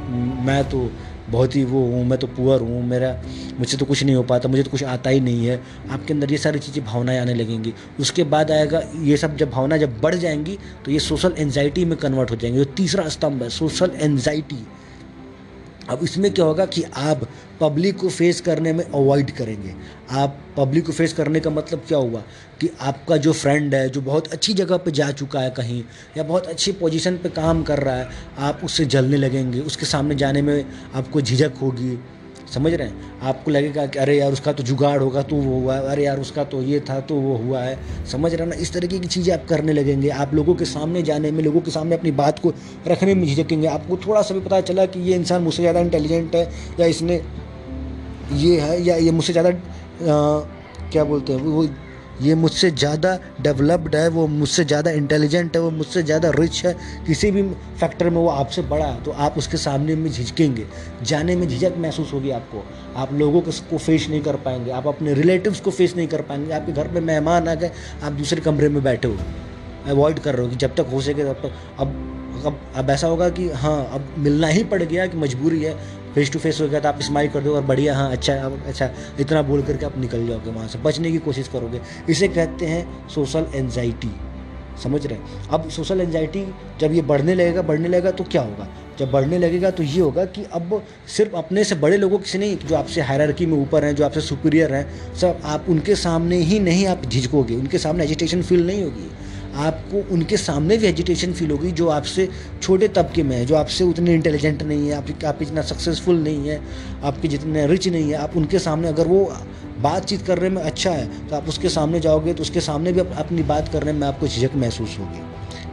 मैं 0.44 0.62
तो 0.70 0.90
बहुत 1.32 1.56
ही 1.56 1.62
वो 1.64 1.80
हूँ, 1.82 2.04
मैं 2.04 2.18
तो 2.18 2.26
पुअर 2.26 2.60
हूँ, 2.60 2.82
मेरा, 2.86 3.10
मुझसे 3.58 3.76
तो 3.76 3.84
कुछ 3.84 4.02
नहीं 4.04 4.14
हो 4.14 4.22
पाता, 4.22 4.48
मुझे 4.48 4.62
तो 4.62 4.70
कुछ 4.70 4.82
आता 4.84 5.10
ही 5.10 5.20
नहीं 5.20 5.46
है। 5.46 5.60
आपके 5.90 6.12
अंदर 6.14 6.32
ये 6.32 6.38
सारी 6.38 6.58
चीज़ें 6.58 6.84
भावनाएँ 6.84 7.18
आने 7.18 7.34
लगेंगी। 7.34 7.72
उसके 8.00 8.24
बाद 8.24 8.50
आएगा, 8.50 8.82
ये 9.02 9.16
सब 9.16 9.36
जब 9.36 9.50
भावना 9.50 9.76
जब 9.76 10.00
बढ़ 10.00 10.14
जाएँगी 10.14 10.58
तो 10.84 10.90
ये 10.90 10.98
सोशल 10.98 11.34
एनजाइटी 11.38 11.84
में 11.84 11.96
कन्वर्ट 11.98 12.30
हो 12.30 12.36
जाएँगे। 12.36 12.58
जो 12.58 12.64
तीसरा 12.76 13.08
स्तंभ 13.08 13.42
है 13.42 13.48
सोशल 13.50 13.90
एनजाइटी 14.00 14.64
अब 15.90 16.00
इसमें 16.02 16.34
क्या 16.34 16.44
होगा 16.44 16.66
कि 16.66 16.82
आप 16.82 17.28
पब्लिक 17.60 17.96
को 17.96 18.08
फेस 18.08 18.40
करने 18.40 18.72
में 18.72 18.84
अवॉइड 18.84 19.30
करेंगे। 19.30 19.74
आप 20.10 20.38
पब्लिक 20.56 20.86
को 20.86 20.92
फेस 20.92 21.12
करने 21.12 21.40
का 21.40 21.50
मतलब 21.50 21.84
क्या 21.88 21.98
हुआ? 21.98 22.22
कि 22.60 22.70
आपका 22.80 23.16
जो 23.16 23.32
फ्रेंड 23.32 23.74
है, 23.74 23.88
जो 23.88 24.00
बहुत 24.00 24.28
अच्छी 24.28 24.54
जगह 24.54 24.76
पे 24.76 24.90
जा 24.90 25.10
चुका 25.10 25.40
है 25.40 25.50
कहीं, 25.50 25.84
या 26.16 26.22
बहुत 26.22 26.46
अच्छी 26.46 26.72
पोजीशन 26.72 27.16
पे 27.16 27.28
काम 27.28 27.62
कर 27.62 27.78
रहा 27.78 27.96
है, 27.96 28.08
आप 28.38 28.60
उससे 28.64 28.84
जलने 28.84 29.16
लगेंगे। 29.16 29.60
उसके 29.60 29.86
सामने 29.86 30.14
जाने 30.14 30.42
में 30.42 30.64
आपको 30.94 31.20
झिझक 31.20 31.52
होगी। 31.62 32.00
समझ 32.54 32.72
रहे 32.72 32.86
हैं? 32.86 33.20
आपको 33.22 33.50
लगेगा 33.50 33.84
कि 33.86 33.98
अरे 33.98 34.16
यार, 34.18 34.32
उसका 34.32 34.52
तो 34.52 34.62
जुगाड़ 34.62 34.98
होगा 35.00 35.22
तो 35.22 35.36
वो 35.36 35.58
हुआ। 35.60 35.74
है 35.74 35.88
अरे 35.88 36.04
यार, 36.04 36.20
उसका 36.20 36.44
तो 36.44 36.62
ये 36.62 36.80
था 36.80 36.98
तो 37.02 37.14
वो 37.16 37.36
हुआ 37.36 37.60
है। 37.60 37.78
समझ 38.06 38.32
रहे 38.34 38.46
ना? 38.46 38.56
इस 38.56 38.72
तरीके 38.72 38.98
की 38.98 39.08
चीज़ें 39.08 39.32
आप 39.34 39.46
करने 39.48 39.72
लगेंगे। 39.72 40.08
आप 40.10 40.34
लोगों 40.34 40.54
के 40.54 40.64
सामने 40.64 41.02
जाने 41.02 41.30
में, 41.30 41.42
लोगों 41.44 41.60
के 41.60 41.70
सामने 41.70 41.94
अपनी 41.94 42.10
बात 42.12 42.38
को 42.38 42.52
रखने 42.88 43.14
में 43.14 43.26
झिझकेंगे 43.26 43.66
आपको 43.68 43.96
थोड़ा 44.06 44.22
सा 44.22 44.34
भी 44.34 44.40
पता 44.40 44.60
चला 44.62 44.86
कि 44.86 45.00
ये 45.00 45.16
इंसान 45.16 45.42
मुझसे 45.42 45.62
ज़्यादा 45.62 45.80
इंटेलिजेंट 45.80 46.34
है, 46.34 46.48
या 46.80 46.86
इसने 46.86 47.20
ये 48.34 48.58
है, 48.60 48.82
या 48.82 48.96
ये 48.96 49.10
मुझसे 49.10 49.32
ज़्यादा 49.32 49.50
क्या 50.92 51.04
बोलते 51.04 51.32
हैं, 51.32 51.40
वो 51.40 51.66
ये 52.20 52.34
मुझसे 52.34 52.70
ज़्यादा 52.70 53.18
डेवलप्ड 53.42 53.96
है, 53.96 54.08
वो 54.08 54.26
मुझसे 54.28 54.64
ज़्यादा 54.64 54.90
इंटेलिजेंट 54.90 55.56
है, 55.56 55.62
वो 55.62 55.70
मुझसे 55.70 56.02
ज़्यादा 56.02 56.30
रिच 56.30 56.64
है। 56.66 56.72
किसी 57.06 57.30
भी 57.30 57.42
फैक्टर 57.80 58.10
में 58.10 58.16
वो 58.16 58.28
आपसे 58.30 58.62
बड़ा 58.64 58.86
है 58.86 59.02
तो 59.04 59.10
आप 59.10 59.38
उसके 59.38 59.56
सामने 59.56 59.94
में 59.96 60.10
झिझकेंगे। 60.10 60.66
जाने 61.04 61.36
में 61.36 61.46
झिझक 61.48 61.74
महसूस 61.78 62.12
होगी 62.12 62.30
आपको। 62.30 62.64
आप 62.96 63.12
लोगों 63.14 63.40
को 63.40 63.78
फेस 63.78 64.06
नहीं 64.10 64.20
कर 64.22 64.36
पाएँगे। 64.38 64.70
आप 64.70 64.86
अपने 64.86 65.14
रिलेटिव्स 65.14 65.60
को 65.60 65.70
फेस 65.70 65.96
नहीं 65.96 66.08
कर 66.08 66.22
पाएँगे। 66.22 66.52
आपके 66.52 66.72
घर 66.72 66.88
में 66.88 67.00
मेहमान 67.00 67.48
आ 67.48 67.54
गए, 67.54 67.70
आप 68.02 68.12
दूसरे 68.12 68.40
कमरे 68.40 68.68
में 68.68 68.82
बैठे 68.84 69.08
हो। 69.08 69.16
अवॉइड 69.90 70.18
कर 70.18 70.34
रहे 70.34 70.44
हो 70.44 70.50
कि 70.50 70.56
जब 70.56 70.74
तक 70.74 70.86
हो 70.92 71.00
सके 71.00 71.24
तब 71.24 71.40
तक। 71.42 71.80
अब 71.80 72.18
अब 72.46 72.58
अब 72.76 72.90
ऐसा 72.90 73.06
होगा 73.06 73.28
कि 73.30 73.48
हाँ 73.54 73.88
अब 73.94 74.14
मिलना 74.18 74.46
ही 74.48 74.62
पड़ 74.64 74.82
गया 74.82 75.06
कि 75.06 75.16
मजबूरी 75.16 75.62
है। 75.62 75.72
फेस 76.14 76.32
टू 76.32 76.38
फेस 76.38 76.60
हो 76.60 76.68
गया 76.68 76.80
तो 76.80 76.88
आप 76.88 77.00
स्माइल 77.02 77.28
कर 77.30 77.40
दो 77.40 77.54
और 77.56 77.62
बढ़िया 77.62 77.96
हाँ 77.96 78.10
अच्छा 78.12 78.34
अच्छा 78.66 78.90
इतना 79.20 79.42
बोल 79.42 79.62
करके 79.62 79.86
आप 79.86 79.98
निकल 79.98 80.26
जाओगे 80.26 80.50
वहाँ 80.50 80.68
से। 80.68 80.78
बचने 80.78 81.10
की 81.12 81.18
कोशिश 81.18 81.48
करोगे। 81.48 81.80
इसे 82.08 82.28
कहते 82.28 82.66
हैं 82.66 83.08
सोशल 83.08 83.46
एनजाइटी 83.54 84.10
समझ 84.82 85.06
रहे 85.06 85.18
हैं? 85.18 85.48
अब 85.48 85.68
सोशल 85.70 86.00
एनजाइटी 86.00 86.44
जब 86.80 86.92
ये 86.92 87.02
बढ़ने 87.02 87.34
लगेगा 87.34 87.62
बढ़ने 87.62 87.88
लगेगा 87.88 88.10
तो 88.10 88.24
क्या 88.24 88.42
होगा? 88.42 88.68
जब 88.98 89.10
बढ़ने 89.10 89.38
लगेगा 89.38 89.70
तो 89.70 89.82
ये 89.82 90.00
होगा 90.00 90.24
कि 90.24 90.44
अब 90.52 90.82
सिर्फ़ 91.08 91.36
अपने 91.36 91.64
से 91.64 91.74
बड़े 91.74 91.96
लोगों 91.96 92.18
से 92.18 92.38
नहीं, 92.38 92.56
जो 92.56 92.76
आपसे 92.76 93.00
हायरार्की 93.00 93.46
में 93.46 93.56
ऊपर 93.58 93.84
हैं, 93.84 93.94
जो 93.94 94.04
आपसे 94.04 94.20
सुपीरियर 94.20 94.74
हैं, 94.74 95.14
सब 95.14 95.40
आप, 95.44 95.66
उनके 95.68 95.94
सामने 95.94 96.36
ही 96.36 96.58
नहीं 96.60 96.86
आप 96.86 97.06
झिझकोगे, 97.06 97.56
उनके 97.56 97.78
सामने 97.78 98.04
एजिटेशन 98.04 98.42
फील 98.42 98.66
नहीं 98.66 98.82
होगी। 98.82 99.10
आपको 99.54 100.02
उनके 100.14 100.36
सामने 100.36 100.76
भी 100.76 100.86
एजिटेशन 100.86 101.32
फील 101.32 101.50
होगी, 101.50 101.70
जो 101.70 101.88
आपसे 101.88 102.28
छोटे 102.62 102.88
तबके 102.88 103.22
में 103.22 103.36
है, 103.36 103.44
जो 103.46 103.54
आपसे 103.56 103.84
उतने 103.84 104.14
इंटेलिजेंट 104.14 104.62
नहीं 104.62 104.88
है 104.88 104.94
आप 104.94 105.24
आप 105.26 105.42
इतना 105.42 105.62
सक्सेसफुल 105.62 106.16
नहीं 106.18 106.48
है, 106.48 106.60
आपके 107.04 107.28
जितने 107.28 107.66
रिच 107.66 107.88
नहीं 107.88 108.10
है, 108.10 108.16
आप 108.16 108.36
उनके 108.36 108.58
सामने 108.58 108.88
अगर 108.88 109.08
वो 109.08 109.24
बातचीत 109.80 110.22
करने 110.22 110.48
में 110.48 110.62
अच्छा 110.62 110.90
है 110.90 111.28
तो 111.28 111.36
आप 111.36 111.48
उसके 111.48 111.68
सामने 111.68 112.00
जाओगे 112.00 112.34
तो 112.34 112.42
उसके 112.42 112.60
सामने 112.60 112.92
भी 112.92 113.00
अपनी 113.00 113.42
बात 113.42 113.68
करने 113.68 113.92
में 113.92 114.06
आपको 114.08 114.28
झिझक 114.28 114.54
महसूस 114.56 114.96
होगी। 114.98 115.20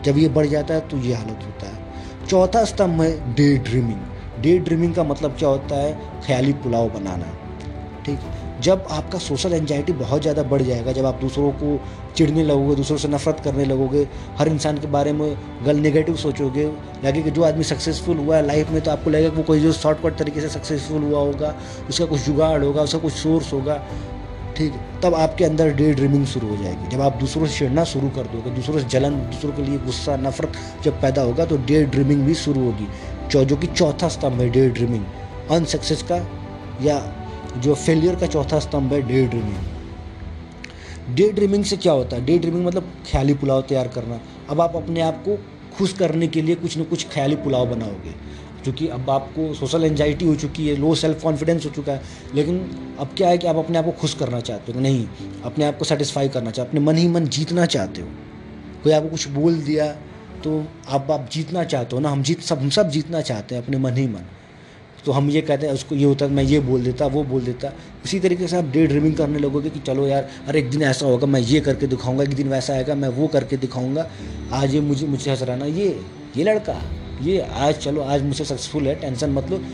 जब 0.03 0.17
ये 0.17 0.27
बढ़ 0.29 0.45
जाता 0.47 0.73
है 0.73 0.87
तो 0.89 0.97
ये 0.97 1.13
हालत 1.13 1.43
होता 1.45 1.69
है। 1.69 2.27
चौथा 2.27 2.63
स्तंभ 2.65 3.01
है 3.01 3.35
डे 3.35 3.55
ड्रीमिंग 3.59 4.41
डे 4.41 4.57
ड्रीमिंग 4.59 4.93
का 4.95 5.03
मतलब 5.03 5.35
क्या 5.37 5.49
होता 5.49 5.75
है? 5.75 5.93
ख्याली 6.25 6.53
पुलाव 6.55 6.89
बनाना। 6.89 7.33
ठीक? 8.05 8.19
जब 8.61 8.87
आपका 8.91 9.19
सोशल 9.19 9.53
एंजाइटी 9.53 9.93
बहुत 9.93 10.21
ज़्यादा 10.21 10.43
बढ़ 10.43 10.61
जाएगा, 10.61 10.91
जब 10.91 11.05
आप 11.05 11.19
दूसरों 11.21 11.51
को 11.53 11.79
चिढ़ने 12.15 12.43
लगोगे, 12.43 12.75
दूसरों 12.75 12.97
से 12.97 13.07
नफरत 13.07 13.39
करने 13.43 13.65
लगोगे, 13.65 14.07
हर 14.37 14.47
इंसान 14.47 14.77
के 14.77 14.87
बारे 14.87 15.13
में 15.13 15.37
गल 15.65 15.77
नेगेटिव 15.77 16.15
सोचोगे 16.17 16.65
लगे 17.05 17.21
कि 17.21 17.31
जो 17.31 17.43
आदमी 17.43 17.63
सक्सेसफुल 17.63 18.17
हुआ 18.17 18.35
है 18.35 18.45
लाइफ 18.45 18.69
में 18.69 18.81
तो 18.81 18.91
आपको 18.91 19.09
लगेगा 19.09 19.35
वो 19.35 19.43
कोई 19.43 19.59
जो 19.59 19.71
शॉर्टकट 19.73 20.17
तरीके 20.17 20.41
से 20.41 20.49
सक्सेसफुल 20.49 21.03
हुआ 21.03 21.19
होगा, 21.19 21.55
उसका 21.89 22.05
कुछ 22.05 22.21
जुगाड़ 22.21 22.63
होगा, 22.63 22.81
उसका 22.81 22.99
कुछ 22.99 23.13
सोर्स 23.13 23.53
होगा, 23.53 23.81
ठीक, 24.57 24.73
तब 25.03 25.13
आपके 25.15 25.45
अंदर 25.45 25.73
डे 25.73 25.91
ड्रीमिंग 25.93 26.25
शुरू 26.27 26.47
हो 26.47 26.55
जाएगी। 26.63 26.89
जब 26.89 27.01
आप 27.01 27.15
दूसरों 27.15 27.45
से 27.45 27.57
चिड़ना 27.57 27.83
शुरू 27.85 28.09
कर 28.09 28.27
दोगे, 28.27 28.51
दूसरों 28.51 28.79
से 28.79 28.87
जलन, 28.89 29.15
दूसरों 29.25 29.51
के 29.51 29.61
लिए 29.61 29.77
गुस्सा, 29.79 30.15
नफरत 30.17 30.57
जब 30.83 30.99
पैदा 31.01 31.21
होगा 31.21 31.45
तो 31.45 31.57
डे 31.67 31.83
ड्रीमिंग 31.85 32.25
भी 32.25 32.35
शुरू 32.35 32.63
होगी। 32.63 32.87
जो 33.29 33.55
कि 33.55 33.67
चौथा 33.67 34.07
स्तंभ 34.09 34.41
है 34.41 34.49
डे 34.49 34.69
ड्रीमिंग 34.69 35.05
अनसक्सेस 35.51 36.01
का 36.03 36.17
या 36.81 36.97
जो 37.59 37.75
फेलियर 37.75 38.15
का 38.15 38.27
चौथा 38.27 38.59
स्तंभ 38.59 38.93
है 38.93 39.01
डे 39.01 39.25
ड्रीमिंग 39.25 41.15
डे 41.15 41.29
ड्रीमिंग 41.31 41.63
से 41.63 41.77
क्या 41.77 41.93
होता 41.93 42.15
है? 42.15 42.25
डे 42.25 42.37
ड्रीमिंग 42.37 42.65
मतलब 42.65 42.91
ख्याली 43.11 43.33
पुलाव 43.33 43.61
तैयार 43.61 43.87
करना। 43.87 44.19
अब 44.49 44.61
आप 44.61 44.75
अपने 44.75 45.01
आप 45.01 45.23
को 45.27 45.37
खुश 45.77 45.93
करने 45.93 46.27
के 46.27 46.41
लिए 46.41 46.55
कुछ 46.55 46.77
ना 46.77 46.83
कुछ 46.83 47.07
ख्याली 47.07 47.35
पुलाव 47.35 47.65
बनाओगे। 47.65 48.11
क्योंकि 48.63 48.87
अब 48.87 49.09
आपको 49.09 49.53
सोशल 49.53 49.83
एंजाइटी 49.83 50.25
हो 50.25 50.35
चुकी 50.35 50.67
है 50.67 50.75
लो 50.75 50.93
सेल्फ 50.95 51.23
कॉन्फिडेंस 51.23 51.65
हो 51.65 51.69
चुका 51.69 51.91
है, 51.91 52.01
लेकिन 52.35 52.59
अब 52.99 53.09
क्या 53.17 53.29
है 53.29 53.37
कि 53.37 53.47
आप 53.47 53.55
अपने 53.55 53.77
आप 53.77 53.85
को 53.85 53.91
खुश 53.91 54.13
करना 54.13 54.39
चाहते 54.39 54.71
हो? 54.71 54.79
नहीं, 54.79 55.07
अपने 55.43 55.65
आप 55.65 55.77
को 55.77 55.85
सेटिस्फाई 55.85 56.29
करना 56.29 56.51
चाहते 56.51 56.69
अपने 56.69 56.79
मन 56.79 56.97
ही 56.97 57.07
मन 57.07 57.25
जीतना 57.25 57.65
चाहते 57.65 58.01
हो। 58.01 58.07
कोई 58.83 58.93
आपको 58.93 59.09
कुछ 59.09 59.27
बोल 59.27 59.61
दिया 59.61 59.91
तो 60.43 60.63
अब 60.89 61.11
आप 61.11 61.29
जीतना 61.31 61.63
चाहते 61.63 61.95
हो 61.95 62.01
ना? 62.01 62.09
हम 62.09 62.23
जीत, 62.23 62.41
सब, 62.41 62.59
हम 62.59 62.69
सब 62.69 62.89
जीतना 62.89 63.21
चाहते 63.21 63.55
हैं 63.55 63.63
अपने 63.63 63.77
मन 63.77 63.97
ही 63.97 64.07
मन। 64.07 64.25
तो 65.05 65.11
हम 65.11 65.29
ये 65.29 65.41
कहते 65.41 65.67
हैं, 65.67 65.73
उसको 65.73 65.95
ये 65.95 66.03
होता 66.03 66.25
है, 66.25 66.31
मैं 66.31 66.43
ये 66.43 66.59
बोल 66.59 66.83
देता, 66.83 67.05
वो 67.05 67.23
बोल 67.23 67.41
देता। 67.41 67.67
उसी 68.05 68.19
तरीके 68.19 68.47
से 68.47 68.57
आप 68.57 68.65
डे 68.65 68.87
ड्रीमिंग 68.87 69.15
करने 69.15 69.39
लगोगे 69.39 69.69
कि 69.69 69.79
चलो 69.79 70.07
यार, 70.07 70.29
अरे 70.47 70.59
एक 70.59 70.69
दिन 70.69 70.81
ऐसा 70.81 71.05
होगा, 71.05 71.27
मैं 71.27 71.39
ये 71.39 71.59
करके 71.59 71.87
दिखाऊँगा, 71.87 72.23
एक 72.23 72.33
दिन 72.33 72.49
वैसा 72.49 72.73
आएगा, 72.73 72.95
मैं 72.95 73.09
वो 73.09 73.27
करके 73.27 73.57
दिखाऊँगा। 73.57 74.09
आज 74.53 74.73
ये 74.73 74.81
मुझे 74.81 75.07
मुझे 75.07 75.31
हंस 75.31 75.41
रहा 75.41 75.65
ये 75.65 76.01
ये 76.37 76.43
लड़का, 76.43 76.81
ये 77.21 77.39
आज 77.39 77.75
चलो, 77.75 78.01
आज 78.01 78.23
मुझसे 78.23 78.45
सक्सेसफुल 78.45 78.87
है, 78.87 78.95
टेंशन 78.95 79.29
मतलब 79.29 79.65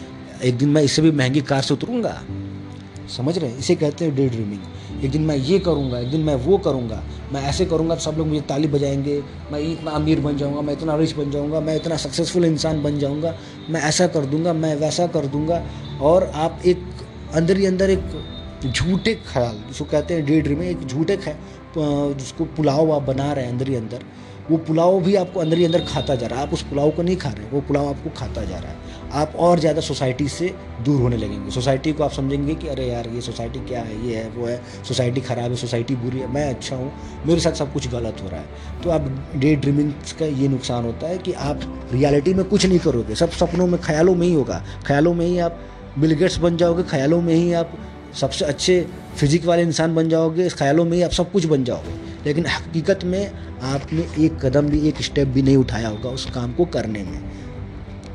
एक 0.43 0.57
दिन 0.57 0.69
मैं 0.69 0.81
इससे 0.81 1.01
भी 1.01 1.11
महँगी 1.11 1.41
कार 1.41 1.61
से 1.61 1.73
उतरूँगा। 1.73 2.21
समझ 3.17 3.37
रहे 3.37 3.49
हैं? 3.49 3.57
इसे 3.57 3.75
कहते 3.75 4.05
हैं 4.05 4.15
डे 4.15 4.29
ड्रीमिंग। 4.29 4.59
एक 5.05 5.11
दिन 5.11 5.21
मैं 5.21 5.35
ये 5.35 5.59
करूँगा, 5.59 5.99
एक 5.99 6.11
दिन 6.11 6.21
मैं 6.21 6.35
वो 6.35 6.57
करूँगा। 6.57 7.03
मैं 7.33 7.41
ऐसे 7.41 7.65
करूँगा 7.65 7.95
तो 7.95 8.01
सब 8.01 8.17
लोग 8.17 8.27
मुझे 8.27 8.41
ताली 8.41 8.67
बजाएँगे। 8.67 9.23
मैं 9.51 9.59
इतना 9.59 9.91
अमीर 9.91 10.19
बन 10.19 10.37
जाऊँगा, 10.37 10.61
मैं 10.61 10.73
इतना 10.73 10.95
रिच 10.95 11.15
बन 11.15 11.31
जाऊँगा, 11.31 11.59
मैं 11.59 11.75
इतना 11.75 11.97
सक्सेसफुल 11.97 12.45
इंसान 12.45 12.83
बन 12.83 12.99
जाऊँगा। 12.99 13.35
मैं 13.69 13.81
ऐसा 13.81 14.07
कर 14.07 14.25
दूँगा, 14.25 14.53
मैं 14.53 14.75
वैसा 14.75 15.07
कर 15.07 15.25
दूँगा। 15.25 15.63
और 16.01 16.31
आप 16.35 16.59
एक, 16.65 16.83
अंदर 17.33 17.57
ही 17.57 17.65
अंदर 17.65 17.89
एक 17.89 17.99
झूठे 18.65 19.13
ख्याल, 19.27 19.55
जिसको 19.67 19.85
कहते 19.85 20.13
हैं 20.13 20.25
डे 20.25 20.41
ड्रीम 20.41 20.61
एक 20.63 20.85
झूठे 20.85 21.17
ख्याल 21.17 22.13
जिसको 22.15 22.45
पुलाव 22.57 22.91
आप 22.91 23.01
बना 23.03 23.31
रहे 23.33 23.45
हैं 23.45 23.51
अंदर 23.51 23.67
ही 23.67 23.75
अंदर, 23.75 24.03
वो 24.49 24.57
पुलाव 24.57 24.99
भी 25.03 25.15
आपको 25.15 25.39
अंदर 25.39 25.57
ही 25.57 25.65
अंदर 25.65 25.83
खाता 25.85 26.15
जा 26.15 26.27
रहा 26.27 26.39
है। 26.39 26.47
आप 26.47 26.53
उस 26.53 26.61
पुलाव 26.63 26.89
को 26.89 27.03
नहीं 27.03 27.15
खा 27.15 27.29
रहे, 27.29 27.47
वो 27.51 27.61
पुलाव 27.61 27.87
आपको 27.89 28.09
खाता 28.17 28.43
जा 28.43 28.57
रहा 28.57 28.69
है। 28.69 28.83
आप 29.13 29.33
और 29.37 29.59
ज़्यादा 29.59 29.81
सोसाइटी 29.81 30.27
से 30.27 30.53
दूर 30.85 31.01
होने 31.01 31.17
लगेंगे। 31.17 31.51
सोसाइटी 31.51 31.91
को 31.93 32.03
आप 32.03 32.11
समझेंगे 32.11 32.55
कि 32.55 32.67
अरे 32.67 32.85
यार, 32.87 33.07
ये 33.09 33.21
सोसाइटी 33.21 33.59
क्या 33.59 33.81
है, 33.81 34.07
ये 34.07 34.15
है, 34.15 34.29
वो 34.29 34.45
है, 34.47 34.61
सोसाइटी 34.87 35.21
ख़राब 35.21 35.51
है, 35.51 35.55
सोसाइटी 35.55 35.95
बुरी 35.95 36.19
है, 36.19 36.27
मैं 36.33 36.47
अच्छा 36.49 36.75
हूँ, 36.75 36.91
मेरे 37.25 37.39
साथ 37.39 37.53
सब 37.53 37.73
कुछ 37.73 37.87
गलत 37.89 38.21
हो 38.23 38.29
रहा 38.29 38.39
है। 38.39 38.81
तो 38.83 38.89
आप 38.89 39.09
डे 39.35 39.55
ड्रीमिंग्स 39.55 40.13
का 40.13 40.25
ये 40.25 40.47
नुकसान 40.47 40.85
होता 40.85 41.07
है 41.07 41.17
कि 41.17 41.33
आप 41.33 41.59
रियलिटी 41.93 42.33
में 42.33 42.43
कुछ 42.45 42.65
नहीं 42.65 42.79
करोगे। 42.79 43.15
सब 43.15 43.31
सपनों 43.33 43.67
में, 43.67 43.79
ख्यालों 43.81 44.15
में 44.15 44.27
ही 44.27 44.33
होगा। 44.33 44.63
ख्यालों 44.87 45.13
में 45.13 45.25
ही 45.25 45.37
आप 45.39 45.59
बिलगेट्स 45.99 46.37
बन 46.37 46.57
जाओगे, 46.57 46.83
ख्यालों 46.85 47.21
में 47.21 47.33
ही 47.33 47.53
आप 47.53 47.77
सबसे 48.21 48.45
अच्छे 48.45 48.87
फिजिक 49.17 49.45
वाले 49.45 49.61
इंसान 49.61 49.95
बन 49.95 50.09
जाओगे 50.09 50.49
ख्यालों 50.49 50.85
में 50.85 50.97
ही 50.97 51.03
आप 51.03 51.11
सब 51.11 51.31
कुछ 51.31 51.45
बन 51.45 51.63
जाओगे। 51.63 52.15
लेकिन 52.25 52.45
हकीकत 52.45 52.99
में 53.03 53.31
आपने 53.63 54.25
एक 54.25 54.45
कदम 54.45 54.69
भी, 54.69 54.87
एक 54.87 55.01
स्टेप 55.01 55.27
भी 55.27 55.41
नहीं 55.41 55.57
उठाया 55.57 55.87
होगा 55.87 56.09
उस 56.09 56.31
काम 56.31 56.53
को 56.53 56.65
करने 56.65 57.03
में। 57.03 57.23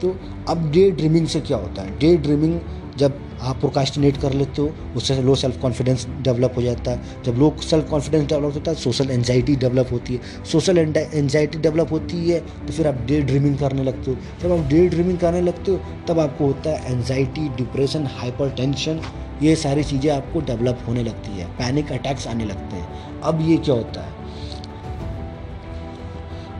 तो 0.02 0.20
अब 0.48 0.72
डे 0.72 0.90
ड्रीमिंग 0.90 1.26
से 1.26 1.40
क्या 1.40 1.56
होता 1.56 1.82
है? 1.82 1.98
डे 1.98 2.16
ड्रीमिंग 2.16 2.60
जब 2.96 3.29
आप 3.40 3.56
प्रोकास्टिनेट 3.56 4.16
कर 4.16 4.32
लेते 4.32 4.62
हो, 4.62 4.72
उससे 4.96 5.14
लो 5.22 5.34
सेल्फ 5.34 5.60
कॉन्फिडेंस 5.60 6.06
डेवलप 6.22 6.54
हो 6.56 6.62
जाता 6.62 6.90
है। 6.90 7.22
जब 7.24 7.38
लो 7.38 7.54
सेल्फ 7.62 7.88
कॉन्फिडेंस 7.90 8.26
डेवलप 8.28 8.54
होता 8.54 8.70
है 8.70 8.76
सोशल 8.76 9.10
एनजाइटी 9.10 9.54
डेवलप 9.56 9.92
होती 9.92 10.14
है। 10.14 10.44
सोशल 10.44 10.78
एनजाइटी 10.78 11.58
डेवलप 11.58 11.92
होती 11.92 12.28
है 12.28 12.40
तो 12.40 12.72
फिर 12.72 12.86
आप 12.86 12.98
डे 13.06 13.20
ड्रीमिंग 13.22 13.58
करने 13.58 13.84
लगते 13.84 14.10
हो। 14.10 14.16
जब 14.42 14.52
आप 14.52 14.66
डे 14.68 14.86
ड्रीमिंग 14.88 15.18
करने 15.18 15.40
लगते 15.40 15.70
हो, 15.70 15.80
तब 16.08 16.18
आपको 16.18 16.46
होता 16.46 16.70
है 16.70 16.92
एनजाइटी 16.92 17.48
डिप्रेशन 17.56 18.06
हाइपर 18.10 18.50
टेंशन 18.50 19.00
ये 19.42 19.54
सारी 19.56 19.84
चीज़ें 19.84 20.10
आपको 20.12 20.40
डेवलप 20.40 20.78
होने 20.88 21.02
लगती 21.02 21.38
है। 21.38 21.46
पैनिक 21.58 21.92
अटैक्स 21.92 22.26
आने 22.26 22.44
लगते 22.44 22.76
हैं। 22.76 23.20
अब 23.20 23.40
ये 23.42 23.56
क्या 23.56 23.74
होता 23.74 24.00
है? 24.00 24.18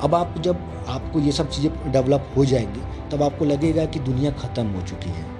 अब 0.02 0.14
आप 0.14 0.34
जब 0.40 0.84
आपको 0.88 1.20
ये 1.20 1.32
सब 1.32 1.50
चीज़ें 1.50 1.92
डेवलप 1.92 2.32
हो 2.36 2.44
जाएँगी, 2.44 2.80
तब 3.10 3.22
आपको 3.22 3.44
लगेगा 3.44 3.84
कि 3.84 3.98
दुनिया 4.00 4.30
ख़त्म 4.32 4.66
हो 4.66 4.82
चुकी 4.82 5.10
है। 5.10 5.39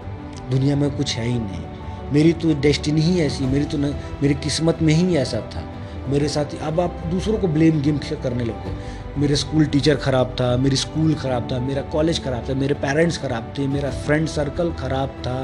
दुनिया 0.51 0.77
में 0.77 0.91
कुछ 0.91 1.17
है 1.17 1.27
ही 1.27 1.39
नहीं। 1.39 2.13
मेरी 2.13 2.33
तो 2.33 2.55
डेस्टिनी 2.61 3.01
ही 3.01 3.21
ऐसी, 3.21 3.45
मेरी 3.45 3.65
तो 3.65 3.79
न, 3.79 3.95
मेरी 4.23 4.35
किस्मत 4.35 4.79
में 4.83 4.95
ही 4.95 5.17
ऐसा 5.17 5.41
था। 5.55 5.63
मेरे 6.09 6.29
साथ 6.29 6.55
अब 6.63 6.81
आप 6.81 7.03
दूसरों 7.11 7.39
को 7.39 7.49
ब्लेम 7.49 7.81
गेम 7.83 7.99
करने 7.99 8.45
लगो। 8.45 8.75
मेरे 9.19 9.37
स्कूल 9.37 9.67
टीचर 9.67 9.97
ख़राब 9.97 10.35
था, 10.41 10.57
मेरी 10.57 10.77
स्कूल 10.77 11.15
ख़राब 11.15 11.49
था, 11.53 11.59
मेरा 11.59 11.83
कॉलेज 11.93 12.23
ख़राब 12.25 12.49
था, 12.49 12.55
मेरे 12.55 12.75
पेरेंट्स 12.75 13.19
ख़राब 13.19 13.53
थे, 13.59 13.67
मेरा 13.67 13.91
फ्रेंड 13.91 14.29
सर्कल 14.29 14.73
ख़राब 14.73 15.23
था। 15.27 15.37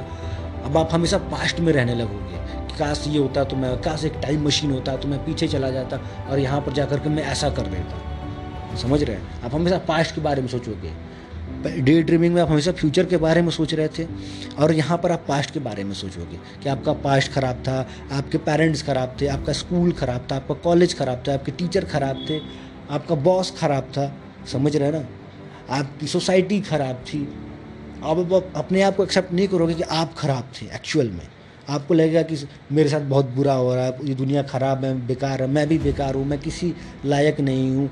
अब 0.65 0.77
आप 0.77 0.89
हमेशा 0.93 1.19
पास्ट 1.31 1.61
में 1.61 1.73
रहने 1.73 1.95
लगोगे 1.95 2.39
कि 2.67 2.79
काश 2.79 3.05
ये 3.09 3.19
होता 3.19 3.45
तो 3.45 3.57
मैं 3.57 3.77
काश 3.83 4.05
एक 4.05 4.15
टाइम 4.23 4.47
मशीन 4.47 4.71
होता 4.71 4.97
तो 4.97 5.09
मैं 5.09 5.25
पीछे 5.25 5.49
चला 5.49 5.71
जाता 5.71 6.01
और 6.31 6.39
यहाँ 6.39 6.61
पर 6.61 6.73
जा 6.73 6.85
कर 6.85 6.99
के 6.99 7.09
मैं 7.09 7.25
ऐसा 7.25 7.51
कर 7.51 7.67
देता। 7.67 8.77
समझ 8.77 9.03
रहे 9.03 9.17
हैं? 9.17 9.43
आप 9.45 9.55
हमेशा 9.55 9.79
पास्ट 9.89 10.15
के 10.15 10.21
बारे 10.21 10.43
में 10.43 10.49
सोचोगे। 10.49 10.91
डे 11.65 12.03
ड्रीमिंग 12.03 12.35
में 12.35 12.41
आप 12.43 12.51
हमेशा 12.51 12.73
फ्यूचर 12.73 13.07
के 13.07 13.17
बारे 13.17 13.43
में 13.43 13.51
सोच 13.51 13.75
रहे 13.75 13.89
थे 13.89 14.07
और 14.59 14.73
यहाँ 14.73 14.99
पर 14.99 15.13
आप 15.13 15.25
पास्ट 15.29 15.51
के 15.51 15.61
बारे 15.61 15.85
में 15.85 15.93
सोचोगे 15.95 16.39
कि 16.63 16.69
आपका 16.69 16.93
पास्ट 17.05 17.33
ख़राब 17.33 17.63
था, 17.69 17.87
आपके 18.13 18.39
पेरेंट्स 18.39 18.83
ख़राब 18.83 19.17
थे, 19.21 19.27
आपका 19.27 19.53
स्कूल 19.53 19.93
ख़राब 19.93 20.27
था, 20.31 20.37
आपका 20.37 20.55
कॉलेज 20.55 20.95
ख़राब 20.99 21.23
था, 21.29 21.35
आपके 21.35 21.53
टीचर 21.53 21.85
ख़राब 21.85 22.25
थे, 22.31 22.41
आपका 22.91 23.15
बॉस 23.15 23.55
ख़राब 23.59 23.91
था। 23.97 24.13
समझ 24.53 24.77
रहे 24.77 24.91
ना? 24.93 25.05
आपकी 25.71 26.07
सोसाइटी 26.07 26.61
ख़राब 26.63 27.05
थी। 27.07 27.23
आप 28.05 28.53
अपने 28.57 28.83
आप 28.83 28.97
को 28.97 29.05
एक्सेप्ट 29.05 29.33
नहीं 29.33 29.49
करोगे 29.49 29.75
कि 29.75 29.83
आप 29.83 30.15
ख़राब 30.19 30.51
थे 30.57 30.67
एक्चुअल 30.67 31.11
में। 31.11 31.27
आपको 31.69 31.95
लगेगा 31.95 32.23
कि 32.23 32.37
मेरे 32.73 32.89
साथ 32.89 33.01
बहुत 33.11 33.31
बुरा 33.31 33.55
हो 33.55 33.75
रहा 33.75 33.85
है, 33.85 33.99
ये 34.05 34.15
दुनिया 34.15 34.43
ख़राब 34.45 34.85
है 34.85 34.95
बेकार 35.07 35.43
है, 35.43 35.49
मैं 35.49 35.67
भी 35.69 35.79
बेकार 35.79 36.15
हूँ, 36.15 36.25
मैं 36.27 36.39
किसी 36.39 36.75
लायक 37.05 37.41
नहीं 37.41 37.71
हूँ। 37.77 37.91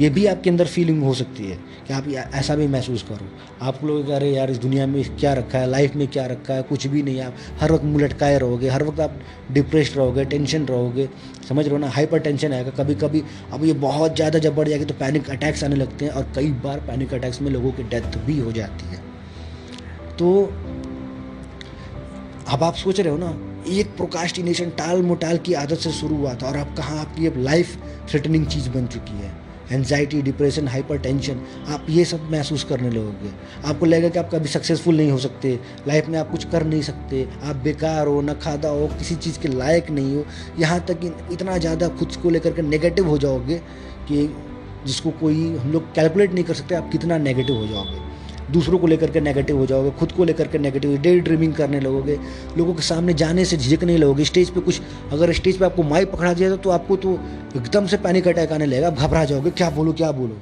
ये 0.00 0.08
भी 0.10 0.24
आपके 0.26 0.50
अंदर 0.50 0.66
फीलिंग 0.66 1.02
हो 1.02 1.12
सकती 1.14 1.44
है 1.44 1.56
कि 1.86 1.92
आप 1.94 2.08
ऐसा 2.34 2.54
भी 2.56 2.66
महसूस 2.66 3.02
करो। 3.02 3.26
आप 3.62 3.84
लोग 3.84 4.06
कह 4.06 4.16
रहे 4.16 4.30
यार, 4.32 4.50
इस 4.50 4.58
दुनिया 4.58 4.86
में 4.86 5.02
क्या 5.16 5.32
रखा 5.34 5.58
है? 5.58 5.68
लाइफ 5.70 5.96
में 5.96 6.06
क्या 6.08 6.26
रखा 6.26 6.54
है? 6.54 6.62
कुछ 6.62 6.86
भी 6.86 7.02
नहीं 7.02 7.20
आप 7.20 7.34
हर 7.60 7.72
वक्त 7.72 7.84
मुँह 7.84 8.04
लटकाए 8.04 8.38
रहोगे, 8.38 8.68
हर 8.68 8.82
वक्त 8.82 9.00
आप 9.00 9.18
डिप्रेस 9.52 9.92
रहोगे 9.96 10.24
टेंशन 10.24 10.64
रहोगे। 10.66 11.08
समझ 11.48 11.64
रहे 11.64 11.74
हो 11.74 11.78
ना? 11.78 11.88
हाइपर 11.88 12.18
टेंशन 12.18 12.52
आएगा। 12.52 12.70
कभी 12.72 12.94
कभी 12.94 13.22
अब 13.52 13.64
ये 13.64 13.72
बहुत 13.82 14.16
ज़्यादा 14.16 14.38
जब 14.38 14.56
बढ़ 14.56 14.68
जाएगी 14.68 14.84
तो 14.84 14.94
पैनिक 14.94 15.30
अटैक्स 15.30 15.64
आने 15.64 15.76
लगते 15.76 16.04
हैं 16.04 16.12
और 16.12 16.32
कई 16.36 16.50
बार 16.64 16.80
पैनिक 16.80 17.14
अटैक्स 17.14 17.40
में 17.42 17.50
लोगों 17.50 17.72
की 17.72 17.82
डेथ 17.84 18.18
भी 18.26 18.38
हो 18.38 18.52
जाती 18.52 18.86
है। 18.86 19.00
तो 20.18 20.34
अब 22.48 22.62
आप 22.62 22.74
सोच 22.74 23.00
रहे 23.00 23.10
हो 23.10 23.18
ना, 23.18 23.36
एक 23.70 23.96
प्रोकास्टिनेशन 23.96 24.70
टाल 24.78 25.02
मोटाल 25.02 25.38
की 25.38 25.52
आदत 25.54 25.78
से 25.78 25.90
शुरू 25.92 26.16
हुआ 26.16 26.34
था 26.34 26.46
और 26.46 26.56
अब 26.56 26.74
कहाँ 26.76 26.98
आपकी 26.98 27.26
अब 27.26 27.34
लाइफ 27.38 27.76
थ्रेटनिंग 28.10 28.46
चीज़ 28.46 28.68
बन 28.70 28.86
चुकी 28.86 29.22
है। 29.22 29.30
एनजाइटी 29.70 30.20
डिप्रेशन 30.22 30.68
हाइपर 30.68 30.98
टेंशन 30.98 31.40
आप 31.68 31.86
ये 31.90 32.04
सब 32.04 32.30
महसूस 32.32 32.64
करने 32.64 32.90
लगोगे। 32.90 33.30
आपको 33.64 33.86
लगेगा 33.86 34.08
कि 34.08 34.18
आप 34.18 34.30
कभी 34.32 34.48
सक्सेसफुल 34.48 34.96
नहीं 34.96 35.10
हो 35.10 35.18
सकते 35.18 35.58
लाइफ 35.88 36.08
में 36.08 36.18
आप 36.18 36.30
कुछ 36.30 36.44
कर 36.44 36.64
नहीं 36.64 36.82
सकते, 36.82 37.26
आप 37.42 37.56
बेकार 37.56 38.06
हो, 38.06 38.20
ना 38.20 38.34
खादा 38.34 38.68
हो, 38.68 38.86
किसी 38.88 39.14
चीज़ 39.16 39.38
के 39.40 39.48
लायक 39.48 39.90
नहीं 39.90 40.14
हो। 40.16 40.24
यहाँ 40.58 40.80
तक 40.90 41.28
इतना 41.32 41.58
ज़्यादा 41.58 41.88
खुद 41.98 42.16
को 42.22 42.30
लेकर 42.30 42.52
के 42.52 42.62
नेगेटिव 42.62 43.08
हो 43.08 43.18
जाओगे 43.18 43.58
कि 44.08 44.28
जिसको 44.86 45.10
कोई 45.10 45.56
हम 45.56 45.72
लोग 45.72 45.94
कैलकुलेट 45.94 46.32
नहीं 46.32 46.44
कर 46.44 46.54
सकते, 46.54 46.74
आप 46.74 46.90
कितना 46.92 47.18
नेगेटिव 47.18 47.56
हो 47.56 47.66
जाओगे। 47.66 48.10
दूसरों 48.50 48.78
को 48.78 48.86
लेकर 48.86 49.10
के 49.10 49.20
नेगेटिव 49.20 49.58
हो 49.58 49.66
जाओगे, 49.66 49.90
खुद 49.90 50.12
को 50.12 50.24
लेकर 50.24 50.48
के 50.48 50.58
नेगेटिव 50.58 50.96
डे 50.98 51.18
ड्रीमिंग 51.20 51.54
करने 51.54 51.80
लगोगे, 51.80 52.18
लोगों 52.58 52.74
के 52.74 52.82
सामने 52.82 53.14
जाने 53.14 53.44
से 53.44 53.56
झिझकने 53.56 53.96
लगोगे 53.96 54.24
स्टेज 54.24 54.50
पे 54.50 54.60
कुछ, 54.60 54.80
अगर 55.12 55.32
स्टेज 55.32 55.58
पे 55.58 55.64
आपको 55.64 55.82
माइक 55.82 56.10
पकड़ा 56.12 56.32
दिया 56.32 56.56
तो 56.56 56.70
आपको 56.70 56.96
तो 56.96 57.12
एकदम 57.56 57.86
से 57.86 57.96
पैनिक 57.96 58.28
अटैक 58.28 58.52
आने 58.52 58.66
लगेगा, 58.66 58.90
घबरा 58.90 59.24
जाओगे, 59.24 59.50
क्या 59.50 59.70
बोलो 59.70 59.92
क्या 59.92 60.12
बोलो। 60.12 60.38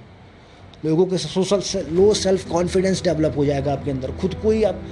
लोगों 0.84 1.06
के 1.06 1.18
social 1.18 1.86
low 1.92 2.12
self 2.14 2.48
confidence 2.50 3.02
develop 3.04 3.34
हो 3.36 3.44
जाएगा 3.44 3.72
आपके 3.72 3.90
अंदर, 3.90 4.12
खुद 4.12 4.34
को 4.34 4.50
ही 4.50 4.62
आप 4.62 4.82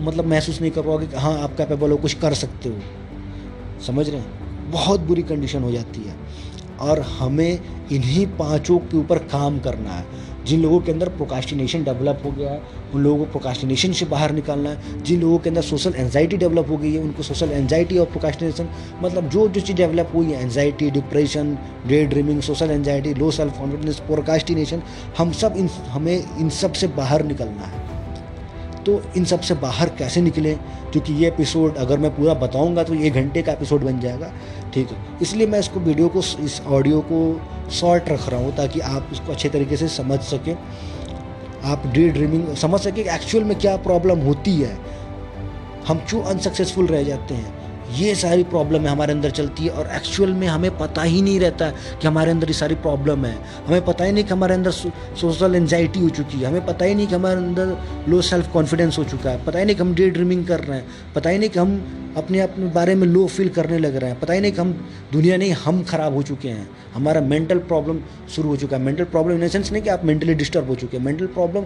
मतलब 0.00 0.26
महसूस 0.26 0.60
नहीं 0.60 0.70
कर 0.70 0.82
पाओगे 0.82 1.06
कि 1.06 1.16
हाँ 1.16 1.38
आप 1.38 1.56
कैपेबल 1.56 1.90
हो, 1.90 1.96
कुछ 1.96 2.14
कर 2.14 2.34
सकते 2.34 2.68
हो। 2.68 3.80
समझ 3.86 4.08
रहे 4.08 4.20
हैं? 4.20 4.70
बहुत 4.70 5.00
बुरी 5.00 5.22
कंडीशन 5.22 5.62
हो 5.62 5.72
जाती 5.72 6.00
है। 6.00 6.14
और 6.80 7.00
हमें 7.00 7.58
इन्हीं 7.92 8.26
पाँचों 8.38 8.78
के 8.78 8.96
ऊपर 8.96 9.18
काम 9.18 9.58
करना 9.58 9.90
है। 9.90 10.04
जिन 10.46 10.62
लोगों 10.62 10.80
के 10.80 10.92
अंदर 10.92 11.08
प्रोकास्टिनेशन 11.08 11.84
डेवलप 11.84 12.22
हो 12.24 12.30
गया 12.30 12.50
है, 12.50 12.60
उन 12.94 13.02
लोगों 13.02 13.18
को 13.18 13.30
प्रोकास्टिनेशन 13.30 13.92
से 13.92 14.06
बाहर 14.06 14.32
निकालना 14.32 14.70
है। 14.70 15.02
जिन 15.02 15.20
लोगों 15.20 15.38
के 15.38 15.48
अंदर 15.48 15.62
सोशल 15.62 15.94
एन्जाइटी 15.96 16.36
डेवलप 16.36 16.70
हो 16.70 16.76
गई 16.76 16.92
है, 16.92 17.00
उनको 17.00 17.22
सोशल 17.22 17.52
एन्जाइटी 17.52 17.98
और 17.98 18.06
प्रोकास्टिनेशन 18.06 18.68
मतलब 19.02 19.28
जो 19.28 19.48
जो 19.48 19.60
चीज़ 19.60 19.76
डेवलप 19.76 20.10
हुई 20.14 20.26
है 20.26 20.42
anxiety 20.42 20.90
depression 20.90 21.56
day 21.86 22.04
dreaming 22.06 22.40
social 22.42 22.70
anxiety 22.70 23.14
low 23.14 23.30
self 23.30 23.58
confidence 23.58 23.98
procrastination 24.00 24.82
हम 25.18 25.32
सब 25.32 25.54
इन, 25.56 25.68
हमें 25.88 26.38
इन 26.38 26.48
सबसे 26.50 26.86
बाहर 26.96 27.24
निकलना 27.24 27.66
है। 27.66 27.81
तो 28.86 29.02
इन 29.16 29.24
सबसे 29.24 29.54
बाहर 29.54 29.88
कैसे 29.88 30.20
निकलें? 30.20 30.56
क्योंकि 30.92 31.12
ये 31.12 31.28
एपिसोड 31.28 31.76
अगर 31.76 31.98
मैं 31.98 32.10
पूरा 32.16 32.34
बताऊँगा 32.34 32.82
तो 32.82 32.94
ये 32.94 33.10
घंटे 33.10 33.42
का 33.42 33.52
एपिसोड 33.52 33.80
बन 33.80 34.00
जाएगा। 34.00 34.32
ठीक 34.74 34.90
है। 34.90 35.18
इसलिए 35.22 35.46
मैं 35.46 35.58
इसको 35.58 35.80
वीडियो 35.80 36.08
को, 36.08 36.18
इस 36.18 36.62
ऑडियो 36.66 37.00
को 37.00 37.40
शॉर्ट 37.70 38.08
रख 38.08 38.28
रहा 38.28 38.40
हूँ 38.40 38.56
ताकि 38.56 38.80
आप 38.80 39.08
इसको 39.12 39.32
अच्छे 39.32 39.48
तरीके 39.48 39.76
से 39.76 39.88
समझ 39.88 40.20
सकें। 40.20 40.56
आप 41.64 41.86
डे 41.86 42.08
ड्रीमिंग 42.08 42.54
समझ 42.54 42.80
सकें 42.80 43.04
एक्चुअल 43.04 43.44
में 43.44 43.58
क्या 43.58 43.76
प्रॉब्लम 43.76 44.18
होती 44.18 44.56
है। 44.56 44.78
हम 45.86 45.98
क्यों 45.98 46.22
अनसक्सेसफुल 46.22 46.86
रह 46.86 47.02
जाते 47.02 47.34
हैं? 47.34 47.61
ये 47.98 48.14
सारी 48.14 48.42
प्रॉब्लम 48.44 48.82
है 48.82 48.88
हमारे 48.88 49.12
अंदर 49.12 49.30
चलती 49.30 49.64
है 49.64 49.70
और 49.70 49.88
एक्चुअल 49.94 50.32
में 50.32 50.46
हमें 50.46 50.78
पता 50.78 51.02
ही 51.02 51.22
नहीं 51.22 51.40
रहता 51.40 51.70
कि 51.70 52.06
हमारे 52.06 52.30
अंदर 52.30 52.46
ये 52.46 52.52
सारी 52.52 52.74
प्रॉब्लम 52.74 53.24
है। 53.24 53.34
हमें 53.66 53.84
पता 53.84 54.04
ही 54.04 54.12
नहीं 54.12 54.24
कि 54.24 54.30
हमारे 54.30 54.54
अंदर 54.54 54.70
सोशल 54.70 55.54
एंजाइटी 55.54 56.00
हो 56.00 56.08
चुकी 56.08 56.38
है। 56.38 56.46
हमें 56.46 56.66
पता 56.66 56.84
ही 56.84 56.94
नहीं 56.94 57.06
कि 57.06 57.14
हमारे 57.14 57.36
अंदर 57.36 57.76
लो 58.08 58.20
सेल्फ 58.22 58.52
कॉन्फिडेंस 58.52 58.98
हो 58.98 59.04
चुका 59.04 59.30
है। 59.30 59.44
पता 59.44 59.58
ही 59.58 59.64
नहीं 59.64 59.76
कि 59.76 59.82
हम 59.82 59.94
डे 59.94 60.10
ड्रीमिंग 60.10 60.46
कर 60.46 60.60
रहे 60.60 60.78
हैं। 60.78 60.86
पता 61.14 61.30
ही 61.30 61.38
नहीं 61.38 61.50
कि 61.50 61.58
हम 61.58 61.98
अपने 62.16 62.40
अपने 62.40 62.66
बारे 62.66 62.94
में 62.94 63.06
लो 63.06 63.26
फील 63.26 63.48
करने 63.48 63.78
लग 63.78 63.96
रहे 63.96 64.10
हैं। 64.10 64.20
पता 64.20 64.32
ही 64.32 64.40
नहीं 64.40 64.52
कि 64.52 64.60
हम 64.60 64.72
दुनिया 65.12 65.36
नहीं, 65.36 65.52
हम 65.52 65.82
खराब 65.82 66.14
हो 66.14 66.22
चुके 66.22 66.48
हैं। 66.48 66.68
हमारा 66.94 67.20
मेंटल 67.20 67.58
प्रॉब्लम 67.58 67.98
शुरू 68.36 68.48
हो 68.48 68.56
चुका 68.56 68.76
है। 68.76 68.82
मेंटल 68.82 69.04
प्रॉब्लम 69.04 69.42
इन 69.42 69.48
सेंस 69.48 69.72
नहीं 69.72 69.82
कि 69.82 69.88
आप 69.88 70.04
मेंटली 70.04 70.34
डिस्टर्ब 70.34 70.68
हो 70.68 70.74
चुके 70.74 70.96
हैं। 70.96 71.04
मेंटल 71.04 71.26
प्रॉब्लम 71.26 71.64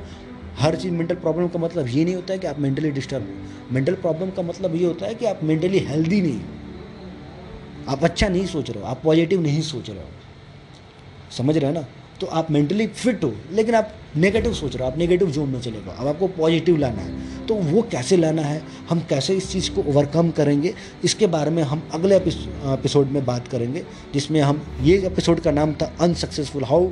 हर 0.59 0.77
चीज़ 0.77 0.93
मेंटल 0.93 1.15
प्रॉब्लम 1.17 1.49
का 1.49 1.59
मतलब 1.59 1.89
ये 1.89 2.05
नहीं 2.05 2.15
होता 2.15 2.33
है 2.33 2.39
कि 2.39 2.47
आप 2.47 2.59
मेंटली 2.59 2.91
डिस्टर्ब 2.91 3.23
हो। 3.23 3.75
मेंटल 3.75 3.95
प्रॉब्लम 3.95 4.31
का 4.31 4.43
मतलब 4.43 4.75
ये 4.77 4.85
होता 4.85 5.07
है 5.07 5.15
कि 5.15 5.27
आप 5.27 5.41
मेंटली 5.43 5.79
हेल्दी 5.79 6.21
नहीं 6.23 6.35
हो। 6.35 7.93
आप 7.93 8.05
अच्छा 8.05 8.29
नहीं 8.29 8.47
सोच 8.47 8.71
रहे 8.71 8.83
हो, 8.83 8.87
आप 8.87 9.01
पॉजिटिव 9.05 9.43
नहीं 9.43 9.61
सोच 9.63 9.91
रहे 9.91 9.99
हो। 9.99 11.35
समझ 11.37 11.57
रहे 11.57 11.67
हो 11.67 11.75
ना? 11.75 11.87
तो 12.21 12.27
आप 12.29 12.51
मेंटली 12.51 12.87
फिट 12.87 13.25
हो, 13.25 13.33
लेकिन 13.53 13.75
आप 13.75 13.93
नेगेटिव 14.17 14.53
सोच 14.55 14.77
रहे 14.77 14.85
हो, 14.85 14.91
आप 14.93 14.99
नेगेटिव 14.99 15.31
जोन 15.31 15.49
में 15.49 15.61
चले 15.61 15.81
गए 15.81 15.97
अब 15.99 16.07
आपको 16.07 16.29
पॉजिटिव 16.29 16.77
लाना 16.77 17.03
है 17.03 17.47
तो 17.47 17.55
वो 17.55 17.83
कैसे 17.83 18.17
लाना 18.17 18.43
है? 18.43 18.63
हम 18.91 19.01
कैसे 19.01 19.35
इस 19.35 19.51
चीज़ 19.53 19.71
को 19.71 19.83
ओवरकम 19.83 20.31
करेंगे? 20.31 20.75
इसके 21.05 21.27
बारे 21.27 21.51
में 21.51 21.63
हम 21.63 21.83
अगले 21.95 22.17
एपिसोड 22.17 23.07
में 23.07 23.25
बात 23.27 23.49
करेंगे, 23.49 23.85
जिसमें 24.15 24.41
हम 24.41 24.63
ये 24.83 24.97
एपिसोड 25.07 25.41
का 25.41 25.51
नाम 25.51 25.73
था 25.73 25.93
unsuccessful 26.01 26.65
how 26.65 26.89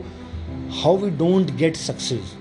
how 0.82 0.96
we 0.96 1.10
don't 1.18 1.50
get 1.56 1.76
success 1.76 2.34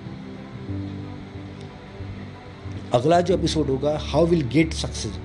अगला 2.93 3.19
जो 3.21 3.33
एपिसोड 3.33 3.67
होगा 3.67 3.97
हाउ 4.01 4.25
विल 4.25 4.47
गेट 4.47 4.73
सक्सेस 4.73 5.17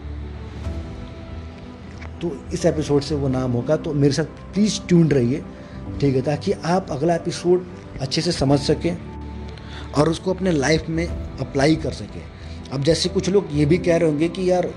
तो 2.22 2.30
इस 2.52 2.64
एपिसोड 2.66 3.02
से 3.02 3.14
वो 3.14 3.28
नाम 3.28 3.52
होगा 3.52 3.76
तो 3.76 3.92
मेरे 3.94 4.12
साथ 4.12 4.24
प्लीज़ 4.24 4.80
ट्यून 4.88 5.08
रहिए, 5.08 5.42
ठीक 6.00 6.14
है, 6.16 6.22
ताकि 6.22 6.52
आप 6.52 6.86
अगला 6.90 7.14
एपिसोड 7.14 7.66
अच्छे 8.00 8.20
से 8.20 8.32
समझ 8.32 8.58
सकें 8.60 8.96
और 9.92 10.08
उसको 10.08 10.34
अपने 10.34 10.50
लाइफ 10.50 10.88
में 10.88 11.06
अप्लाई 11.06 11.76
कर 11.76 11.92
सकें। 11.92 12.22
अब 12.72 12.82
जैसे 12.82 13.08
कुछ 13.08 13.28
लोग 13.28 13.48
ये 13.52 13.66
भी 13.66 13.78
कह 13.78 13.96
रहे 13.96 14.10
होंगे 14.10 14.28
कि 14.28 14.50
यार 14.50 14.70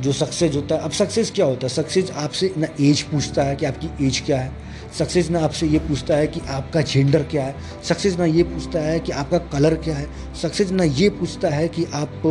जो 0.00 0.12
सक्सेस 0.12 0.54
होता 0.56 0.74
है। 0.74 0.80
अब 0.80 0.90
सक्सेस 0.90 1.30
क्या 1.30 1.46
होता 1.46 1.66
है? 1.66 1.68
सक्सेस 1.68 2.10
आपसे 2.10 2.52
ना 2.58 2.68
एज 2.80 3.02
पूछता 3.02 3.42
है 3.42 3.56
कि 3.56 3.66
आपकी 3.66 4.06
एज 4.06 4.20
क्या 4.26 4.40
है। 4.40 4.52
सक्सेस 4.98 5.30
ना 5.30 5.40
आपसे 5.40 5.66
ये 5.66 5.78
पूछता 5.78 6.16
है 6.16 6.26
कि 6.26 6.40
आपका 6.48 6.80
जेंडर 6.82 7.22
क्या 7.22 7.44
है। 7.44 7.54
सक्सेस 7.84 8.18
ना 8.18 8.24
ये 8.24 8.42
पूछता 8.42 8.80
है 8.80 8.98
कि 9.00 9.12
आपका 9.12 9.38
कलर 9.38 9.74
क्या 9.74 9.96
है। 9.96 10.34
सक्सेस 10.34 10.70
ना 10.70 10.84
ये 10.84 11.08
पूछता 11.10 11.48
है 11.48 11.68
कि 11.68 11.84
आप 11.94 12.22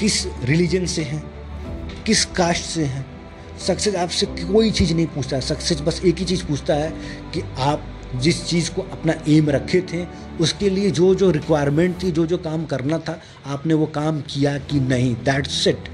किस 0.00 0.26
रिलीजन 0.44 0.86
से 0.86 1.02
हैं, 1.02 1.22
किस 2.06 2.24
कास्ट 2.24 2.64
से 2.64 2.84
हैं। 2.84 3.06
सक्सेस 3.58 3.94
आपसे 3.94 4.26
कोई 4.26 4.70
चीज़ 4.70 4.94
नहीं 4.94 5.06
पूछता 5.06 5.36
है। 5.36 5.42
सक्सेस 5.42 5.80
बस 5.80 6.00
एक 6.04 6.18
ही 6.18 6.24
चीज़ 6.24 6.44
पूछता 6.44 6.74
है 6.74 6.90
कि 7.34 7.42
आप 7.58 7.84
जिस 8.16 8.44
चीज़ 8.46 8.70
को 8.70 8.82
अपना 8.82 9.14
एम 9.28 9.50
रखे 9.50 9.80
थे, 9.92 10.06
उसके 10.40 10.70
लिए 10.70 10.90
जो 10.90 11.14
जो 11.14 11.30
रिक्वायरमेंट 11.30 12.02
थी, 12.02 12.10
जो 12.10 12.26
जो 12.26 12.38
काम 12.38 12.64
करना 12.64 12.98
था, 12.98 13.20
आपने 13.46 13.74
वो 13.74 13.86
काम 13.86 14.20
किया 14.20 14.58
कि 14.58 14.80
नहीं? 14.80 15.14
That's 15.14 15.66
it 15.66 15.88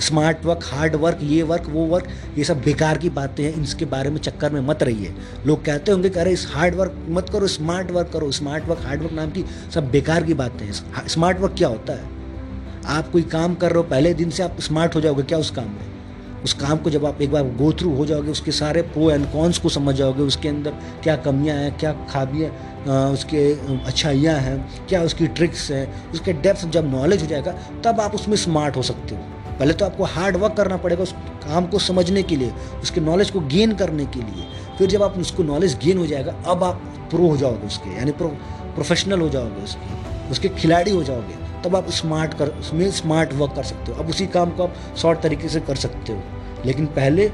smart 0.00 0.44
work 0.44 0.60
hard 0.64 0.94
work 0.94 1.18
ये 1.22 1.42
वर्क 1.42 1.66
वो 1.68 1.84
वर्क 1.86 2.06
ये 2.38 2.44
सब 2.44 2.60
बेकार 2.62 2.98
की 2.98 3.10
बातें 3.10 3.44
हैं, 3.44 3.62
इसके 3.62 3.84
बारे 3.84 4.10
में 4.10 4.18
चक्कर 4.18 4.52
में 4.52 4.60
मत 4.60 4.82
रहिए। 4.82 5.14
लोग 5.46 5.64
कहते 5.64 5.92
होंगे 5.92 6.08
अरे, 6.10 6.32
इस 6.32 6.46
हार्ड 6.50 6.74
वर्क 6.74 7.06
मत 7.08 7.28
करो 7.28 7.46
स्मार्ट 7.46 7.90
वर्क 7.90 8.10
करो। 8.12 8.30
स्मार्ट 8.30 8.64
वर्क 8.64 8.80
हार्ड 8.80 9.02
वर्क 9.02 9.12
नाम 9.12 9.30
की 9.30 9.44
सब 9.74 9.90
बेकार 9.90 10.22
की 10.22 10.34
बातें 10.34 10.66
हैं। 10.66 11.08
स्मार्ट 11.08 11.40
वर्क 11.40 11.54
क्या 11.58 11.68
होता 11.68 11.92
है? 11.92 12.08
आप 12.86 13.10
कोई 13.10 13.22
काम 13.22 13.54
कर 13.54 13.70
रहे 13.70 13.76
हो, 13.76 13.82
पहले 13.82 14.14
दिन 14.14 14.30
से 14.30 14.42
आप 14.42 14.60
स्मार्ट 14.60 14.94
हो 14.94 15.00
जाओगे, 15.00 15.22
क्या 15.22 15.38
उस 15.38 15.50
काम 15.50 15.64
में? 15.64 15.89
उस 16.44 16.52
काम 16.52 16.78
को 16.78 16.90
जब 16.90 17.04
आप 17.06 17.20
एक 17.22 17.30
बार 17.32 17.48
गो 17.56 17.72
थ्रू 17.72 17.94
हो 17.96 18.06
जाओगे, 18.06 18.30
उसके 18.30 18.52
सारे 18.52 18.82
प्रो 18.82 19.10
एंड 19.10 19.26
कॉन्स 19.32 19.58
को 19.58 19.68
समझ 19.68 19.94
जाओगे, 19.94 20.22
उसके 20.22 20.48
अंदर 20.48 20.74
क्या 21.02 21.16
कमियाँ 21.16 21.56
हैं, 21.56 21.76
क्या 21.78 21.92
खाबियाँ 22.10 22.50
उसके 23.10 23.42
अच्छाइयाँ 23.86 24.38
हैं, 24.38 24.86
क्या 24.88 25.02
उसकी 25.02 25.26
ट्रिक्स 25.28 25.70
हैं, 25.70 26.12
उसके 26.12 26.32
डेप्थ 26.32 26.66
जब 26.68 26.90
नॉलेज 26.92 27.22
हो 27.22 27.26
जाएगा, 27.26 27.52
तब 27.84 28.00
आप 28.00 28.14
उसमें 28.14 28.36
स्मार्ट 28.36 28.76
हो 28.76 28.82
सकते 28.82 29.14
हो। 29.14 29.22
पहले 29.58 29.72
तो 29.72 29.84
आपको 29.84 30.04
हार्ड 30.06 30.36
वर्क 30.36 30.54
करना 30.56 30.76
पड़ेगा 30.76 31.02
उस 31.02 31.12
काम 31.44 31.66
को 31.66 31.78
समझने 31.78 32.22
के 32.22 32.36
लिए, 32.36 32.52
उसके 32.82 33.00
नॉलेज 33.00 33.30
को 33.30 33.40
गेन 33.48 33.72
करने 33.74 34.06
के 34.06 34.20
लिए। 34.20 34.46
फिर 34.78 34.88
जब 34.88 35.02
आप 35.02 35.18
उसको 35.18 35.42
नॉलेज 35.42 35.78
गेन 35.84 35.98
हो 35.98 36.06
जाएगा, 36.06 36.34
अब 36.46 36.64
आप 36.64 36.80
प्रो 37.10 37.26
हो 37.26 37.36
जाओगे 37.36 37.66
उसके, 37.66 37.96
यानी 37.96 38.12
प्रो 38.12 38.28
प्रोफेशनल 38.74 39.20
हो 39.20 39.28
जाओगे 39.28 39.62
उसके 39.62 40.30
उसके 40.30 40.48
खिलाड़ी 40.50 40.90
हो 40.90 41.02
जाओगे। 41.02 41.34
तब 41.64 41.76
आप 41.76 41.90
स्मार्ट 41.90 42.34
कर, 42.34 42.48
उसमें 42.48 42.90
स्मार्ट 42.90 43.32
वर्क 43.32 43.52
कर 43.56 43.62
सकते 43.62 43.92
हो। 43.92 43.98
अब 43.98 44.08
उसी 44.08 44.26
काम 44.26 44.50
को 44.50 44.62
आप 44.62 44.74
शॉर्ट 44.96 45.20
तरीके 45.20 45.48
से 45.48 45.60
कर 45.60 45.76
सकते 45.76 46.12
हो। 46.12 46.22
लेकिन 46.66 46.86
पहले 46.86 47.28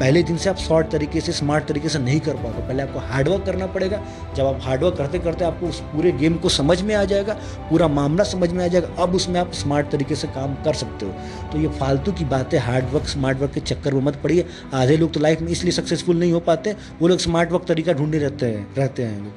पहले 0.00 0.22
दिन 0.22 0.36
से 0.36 0.50
आप 0.50 0.56
शॉर्ट 0.56 0.90
तरीके 0.90 1.20
से 1.20 1.32
स्मार्ट 1.32 1.64
तरीके 1.64 1.88
से 1.88 1.98
नहीं 1.98 2.20
कर 2.20 2.34
पाओगे। 2.34 2.68
पहले 2.68 2.82
आपको 2.82 2.98
हार्डवर्क 2.98 3.44
करना 3.44 3.66
पड़ेगा। 3.66 4.02
जब 4.36 4.46
आप 4.46 4.58
हार्डवर्क 4.62 4.96
करते 4.96 5.18
करते 5.18 5.44
आपको 5.44 5.66
उस 5.66 5.80
पूरे 5.80 6.12
गेम 6.12 6.34
को 6.34 6.48
समझ 6.48 6.82
में 6.82 6.94
आ 6.94 7.04
जाएगा, 7.04 7.34
पूरा 7.70 7.88
मामला 7.88 8.24
समझ 8.24 8.50
में 8.50 8.64
आ 8.64 8.68
जाएगा, 8.68 9.02
अब 9.02 9.14
उसमें 9.14 9.40
आप 9.40 9.52
स्मार्ट 9.52 9.90
तरीके 9.90 10.14
से 10.14 10.26
काम 10.26 10.54
कर 10.54 10.74
सकते 10.74 11.06
हो। 11.06 11.12
तो 11.52 11.58
ये 11.58 11.68
फालतू 11.68 12.12
की 12.12 12.24
बातें 12.24 12.58
हार्डवर्क 12.58 13.04
स्मार्ट 13.04 13.38
वर्क 13.38 13.52
के 13.52 13.60
चक्कर 13.60 13.94
में 13.94 14.02
मत 14.02 14.16
पड़िए। 14.16 14.46
आधे 14.74 14.96
लोग 14.96 15.12
तो 15.12 15.20
लाइफ 15.20 15.40
में 15.40 15.48
इसलिए 15.48 15.72
सक्सेसफुल 15.72 16.16
नहीं 16.16 16.32
हो 16.32 16.40
पाते। 16.40 16.76
वो 17.00 17.08
लोग 17.08 17.18
स्मार्ट 17.18 17.52
वर्क 17.52 17.64
तरीका 17.64 17.92
ढूंढे 17.92 18.18
रहते 18.18 18.46
हैं 18.46 18.74
रहते 18.76 19.02
हैं। 19.02 19.22
लोग 19.22 19.32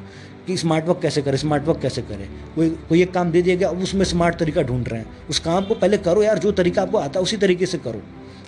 कि 0.48 0.58
स्मार्ट 0.58 0.86
वर्क 0.86 1.00
कैसे 1.02 1.22
करें 1.22 1.38
स्मार्ट 1.38 1.64
वर्क 1.64 1.80
कैसे 1.82 2.02
करें? 2.02 2.28
कोई 2.56 2.70
कोई 2.90 3.02
एक 3.02 3.14
काम 3.14 3.32
दे 3.32 3.42
दिया 3.42 3.56
गया, 3.56 3.70
अब 3.70 3.82
उसमें 3.84 4.06
स्मार्ट 4.06 4.36
तरीका 4.36 4.62
ढूंढ 4.62 4.88
रहे 4.90 5.00
हैं। 5.00 5.28
उस 5.30 5.40
काम 5.40 5.66
को 5.66 5.76
पहले 5.76 5.98
करो 5.98 6.24
यार, 6.24 6.40
जो 6.40 6.52
तरीका 6.52 6.82
आपको 6.82 6.98
आता 6.98 7.20
है 7.20 7.24
उसी 7.24 7.38
तरीके 7.38 7.66
से 7.66 7.78
करो। 7.78 8.02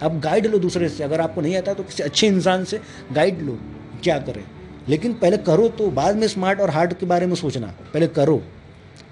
आप 0.04 0.20
गाइड 0.20 0.46
लो 0.46 0.60
दूसरे 0.60 0.90
से, 0.90 1.04
अगर 1.04 1.22
आपको 1.22 1.42
नहीं 1.42 1.58
आता 1.58 1.74
तो 1.74 1.84
किसी 1.84 2.04
अच्छे 2.04 2.28
इंसान 2.28 2.64
से 2.64 2.80
गाइड 3.14 3.42
लो, 3.42 3.58
क्या 4.04 4.18
करें? 4.20 4.44
लेकिन 4.90 5.14
पहले 5.14 5.38
करो 5.38 5.68
तो 5.70 5.90
बाद 5.92 6.16
में 6.16 6.28
स्मार्ट 6.28 6.60
और 6.60 6.70
हार्ड 6.70 6.94
के 6.94 7.06
बारे 7.06 7.26
में 7.26 7.36
सोचना, 7.36 7.68
पहले 7.94 8.08
करो। 8.08 8.42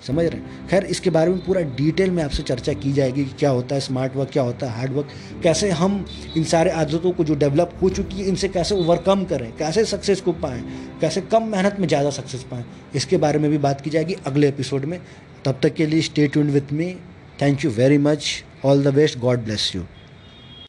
समझ 0.02 0.26
रहे 0.26 0.40
हैं? 0.40 0.68
खैर, 0.68 0.84
इसके 0.86 1.10
बारे 1.10 1.32
में 1.32 1.40
पूरा 1.46 1.62
डिटेल 1.78 2.12
में 2.12 2.24
आपसे 2.24 2.44
चर्चा 2.44 2.74
की 2.74 2.92
जाएगी 2.94 3.24
कि 3.26 3.34
क्या 3.40 3.50
होता 3.50 3.76
है 3.76 3.82
स्मार्ट 3.82 4.16
वर्क 4.16 4.30
क्या 4.30 4.44
होता 4.44 4.66
है 4.66 4.78
हार्ड 4.78 4.92
वर्क 4.94 5.08
कैसे 5.44 5.70
हम 5.72 6.06
इन 6.38 6.44
सारे 6.44 6.72
आदतों 6.72 7.12
को 7.12 7.24
जो 7.24 7.36
डेवलप 7.36 7.74
हो 7.82 7.90
चुकी 7.90 8.18
है, 8.18 8.28
इनसे 8.28 8.48
कैसे 8.48 8.76
ओवरकम 8.76 9.24
करें, 9.24 9.52
कैसे 9.58 9.86
सक्सेस 9.86 10.22
को 10.22 10.34
पाएँ, 10.36 10.62
कैसे 11.02 11.22
कम 11.24 11.48
मेहनत 11.48 11.80
में 11.80 11.88
ज़्यादा 11.88 12.10
सक्सेस 12.12 12.44
पाएँ, 12.52 12.66
इसके 12.96 13.18
बारे 13.18 13.40
में 13.40 13.50
भी 13.52 13.58
बात 13.58 13.82
की 13.82 13.90
जाएगी 13.90 14.16
अगले 14.26 14.48
एपिसोड 14.48 14.86
में। 14.86 15.00
तब 15.46 15.60
तक 15.64 15.74
के 15.74 15.86
लिए 15.86 16.02
stay 16.02 16.28
tune 16.28 16.50
with 16.52 16.74
me 16.74 16.96
thank 17.42 17.66
you 17.66 17.72
very 17.72 17.98
much 17.98 18.44
all 18.66 18.84
the 18.84 18.94
best 18.94 19.20
God 19.20 19.44
bless 19.44 19.72
you 19.76 19.84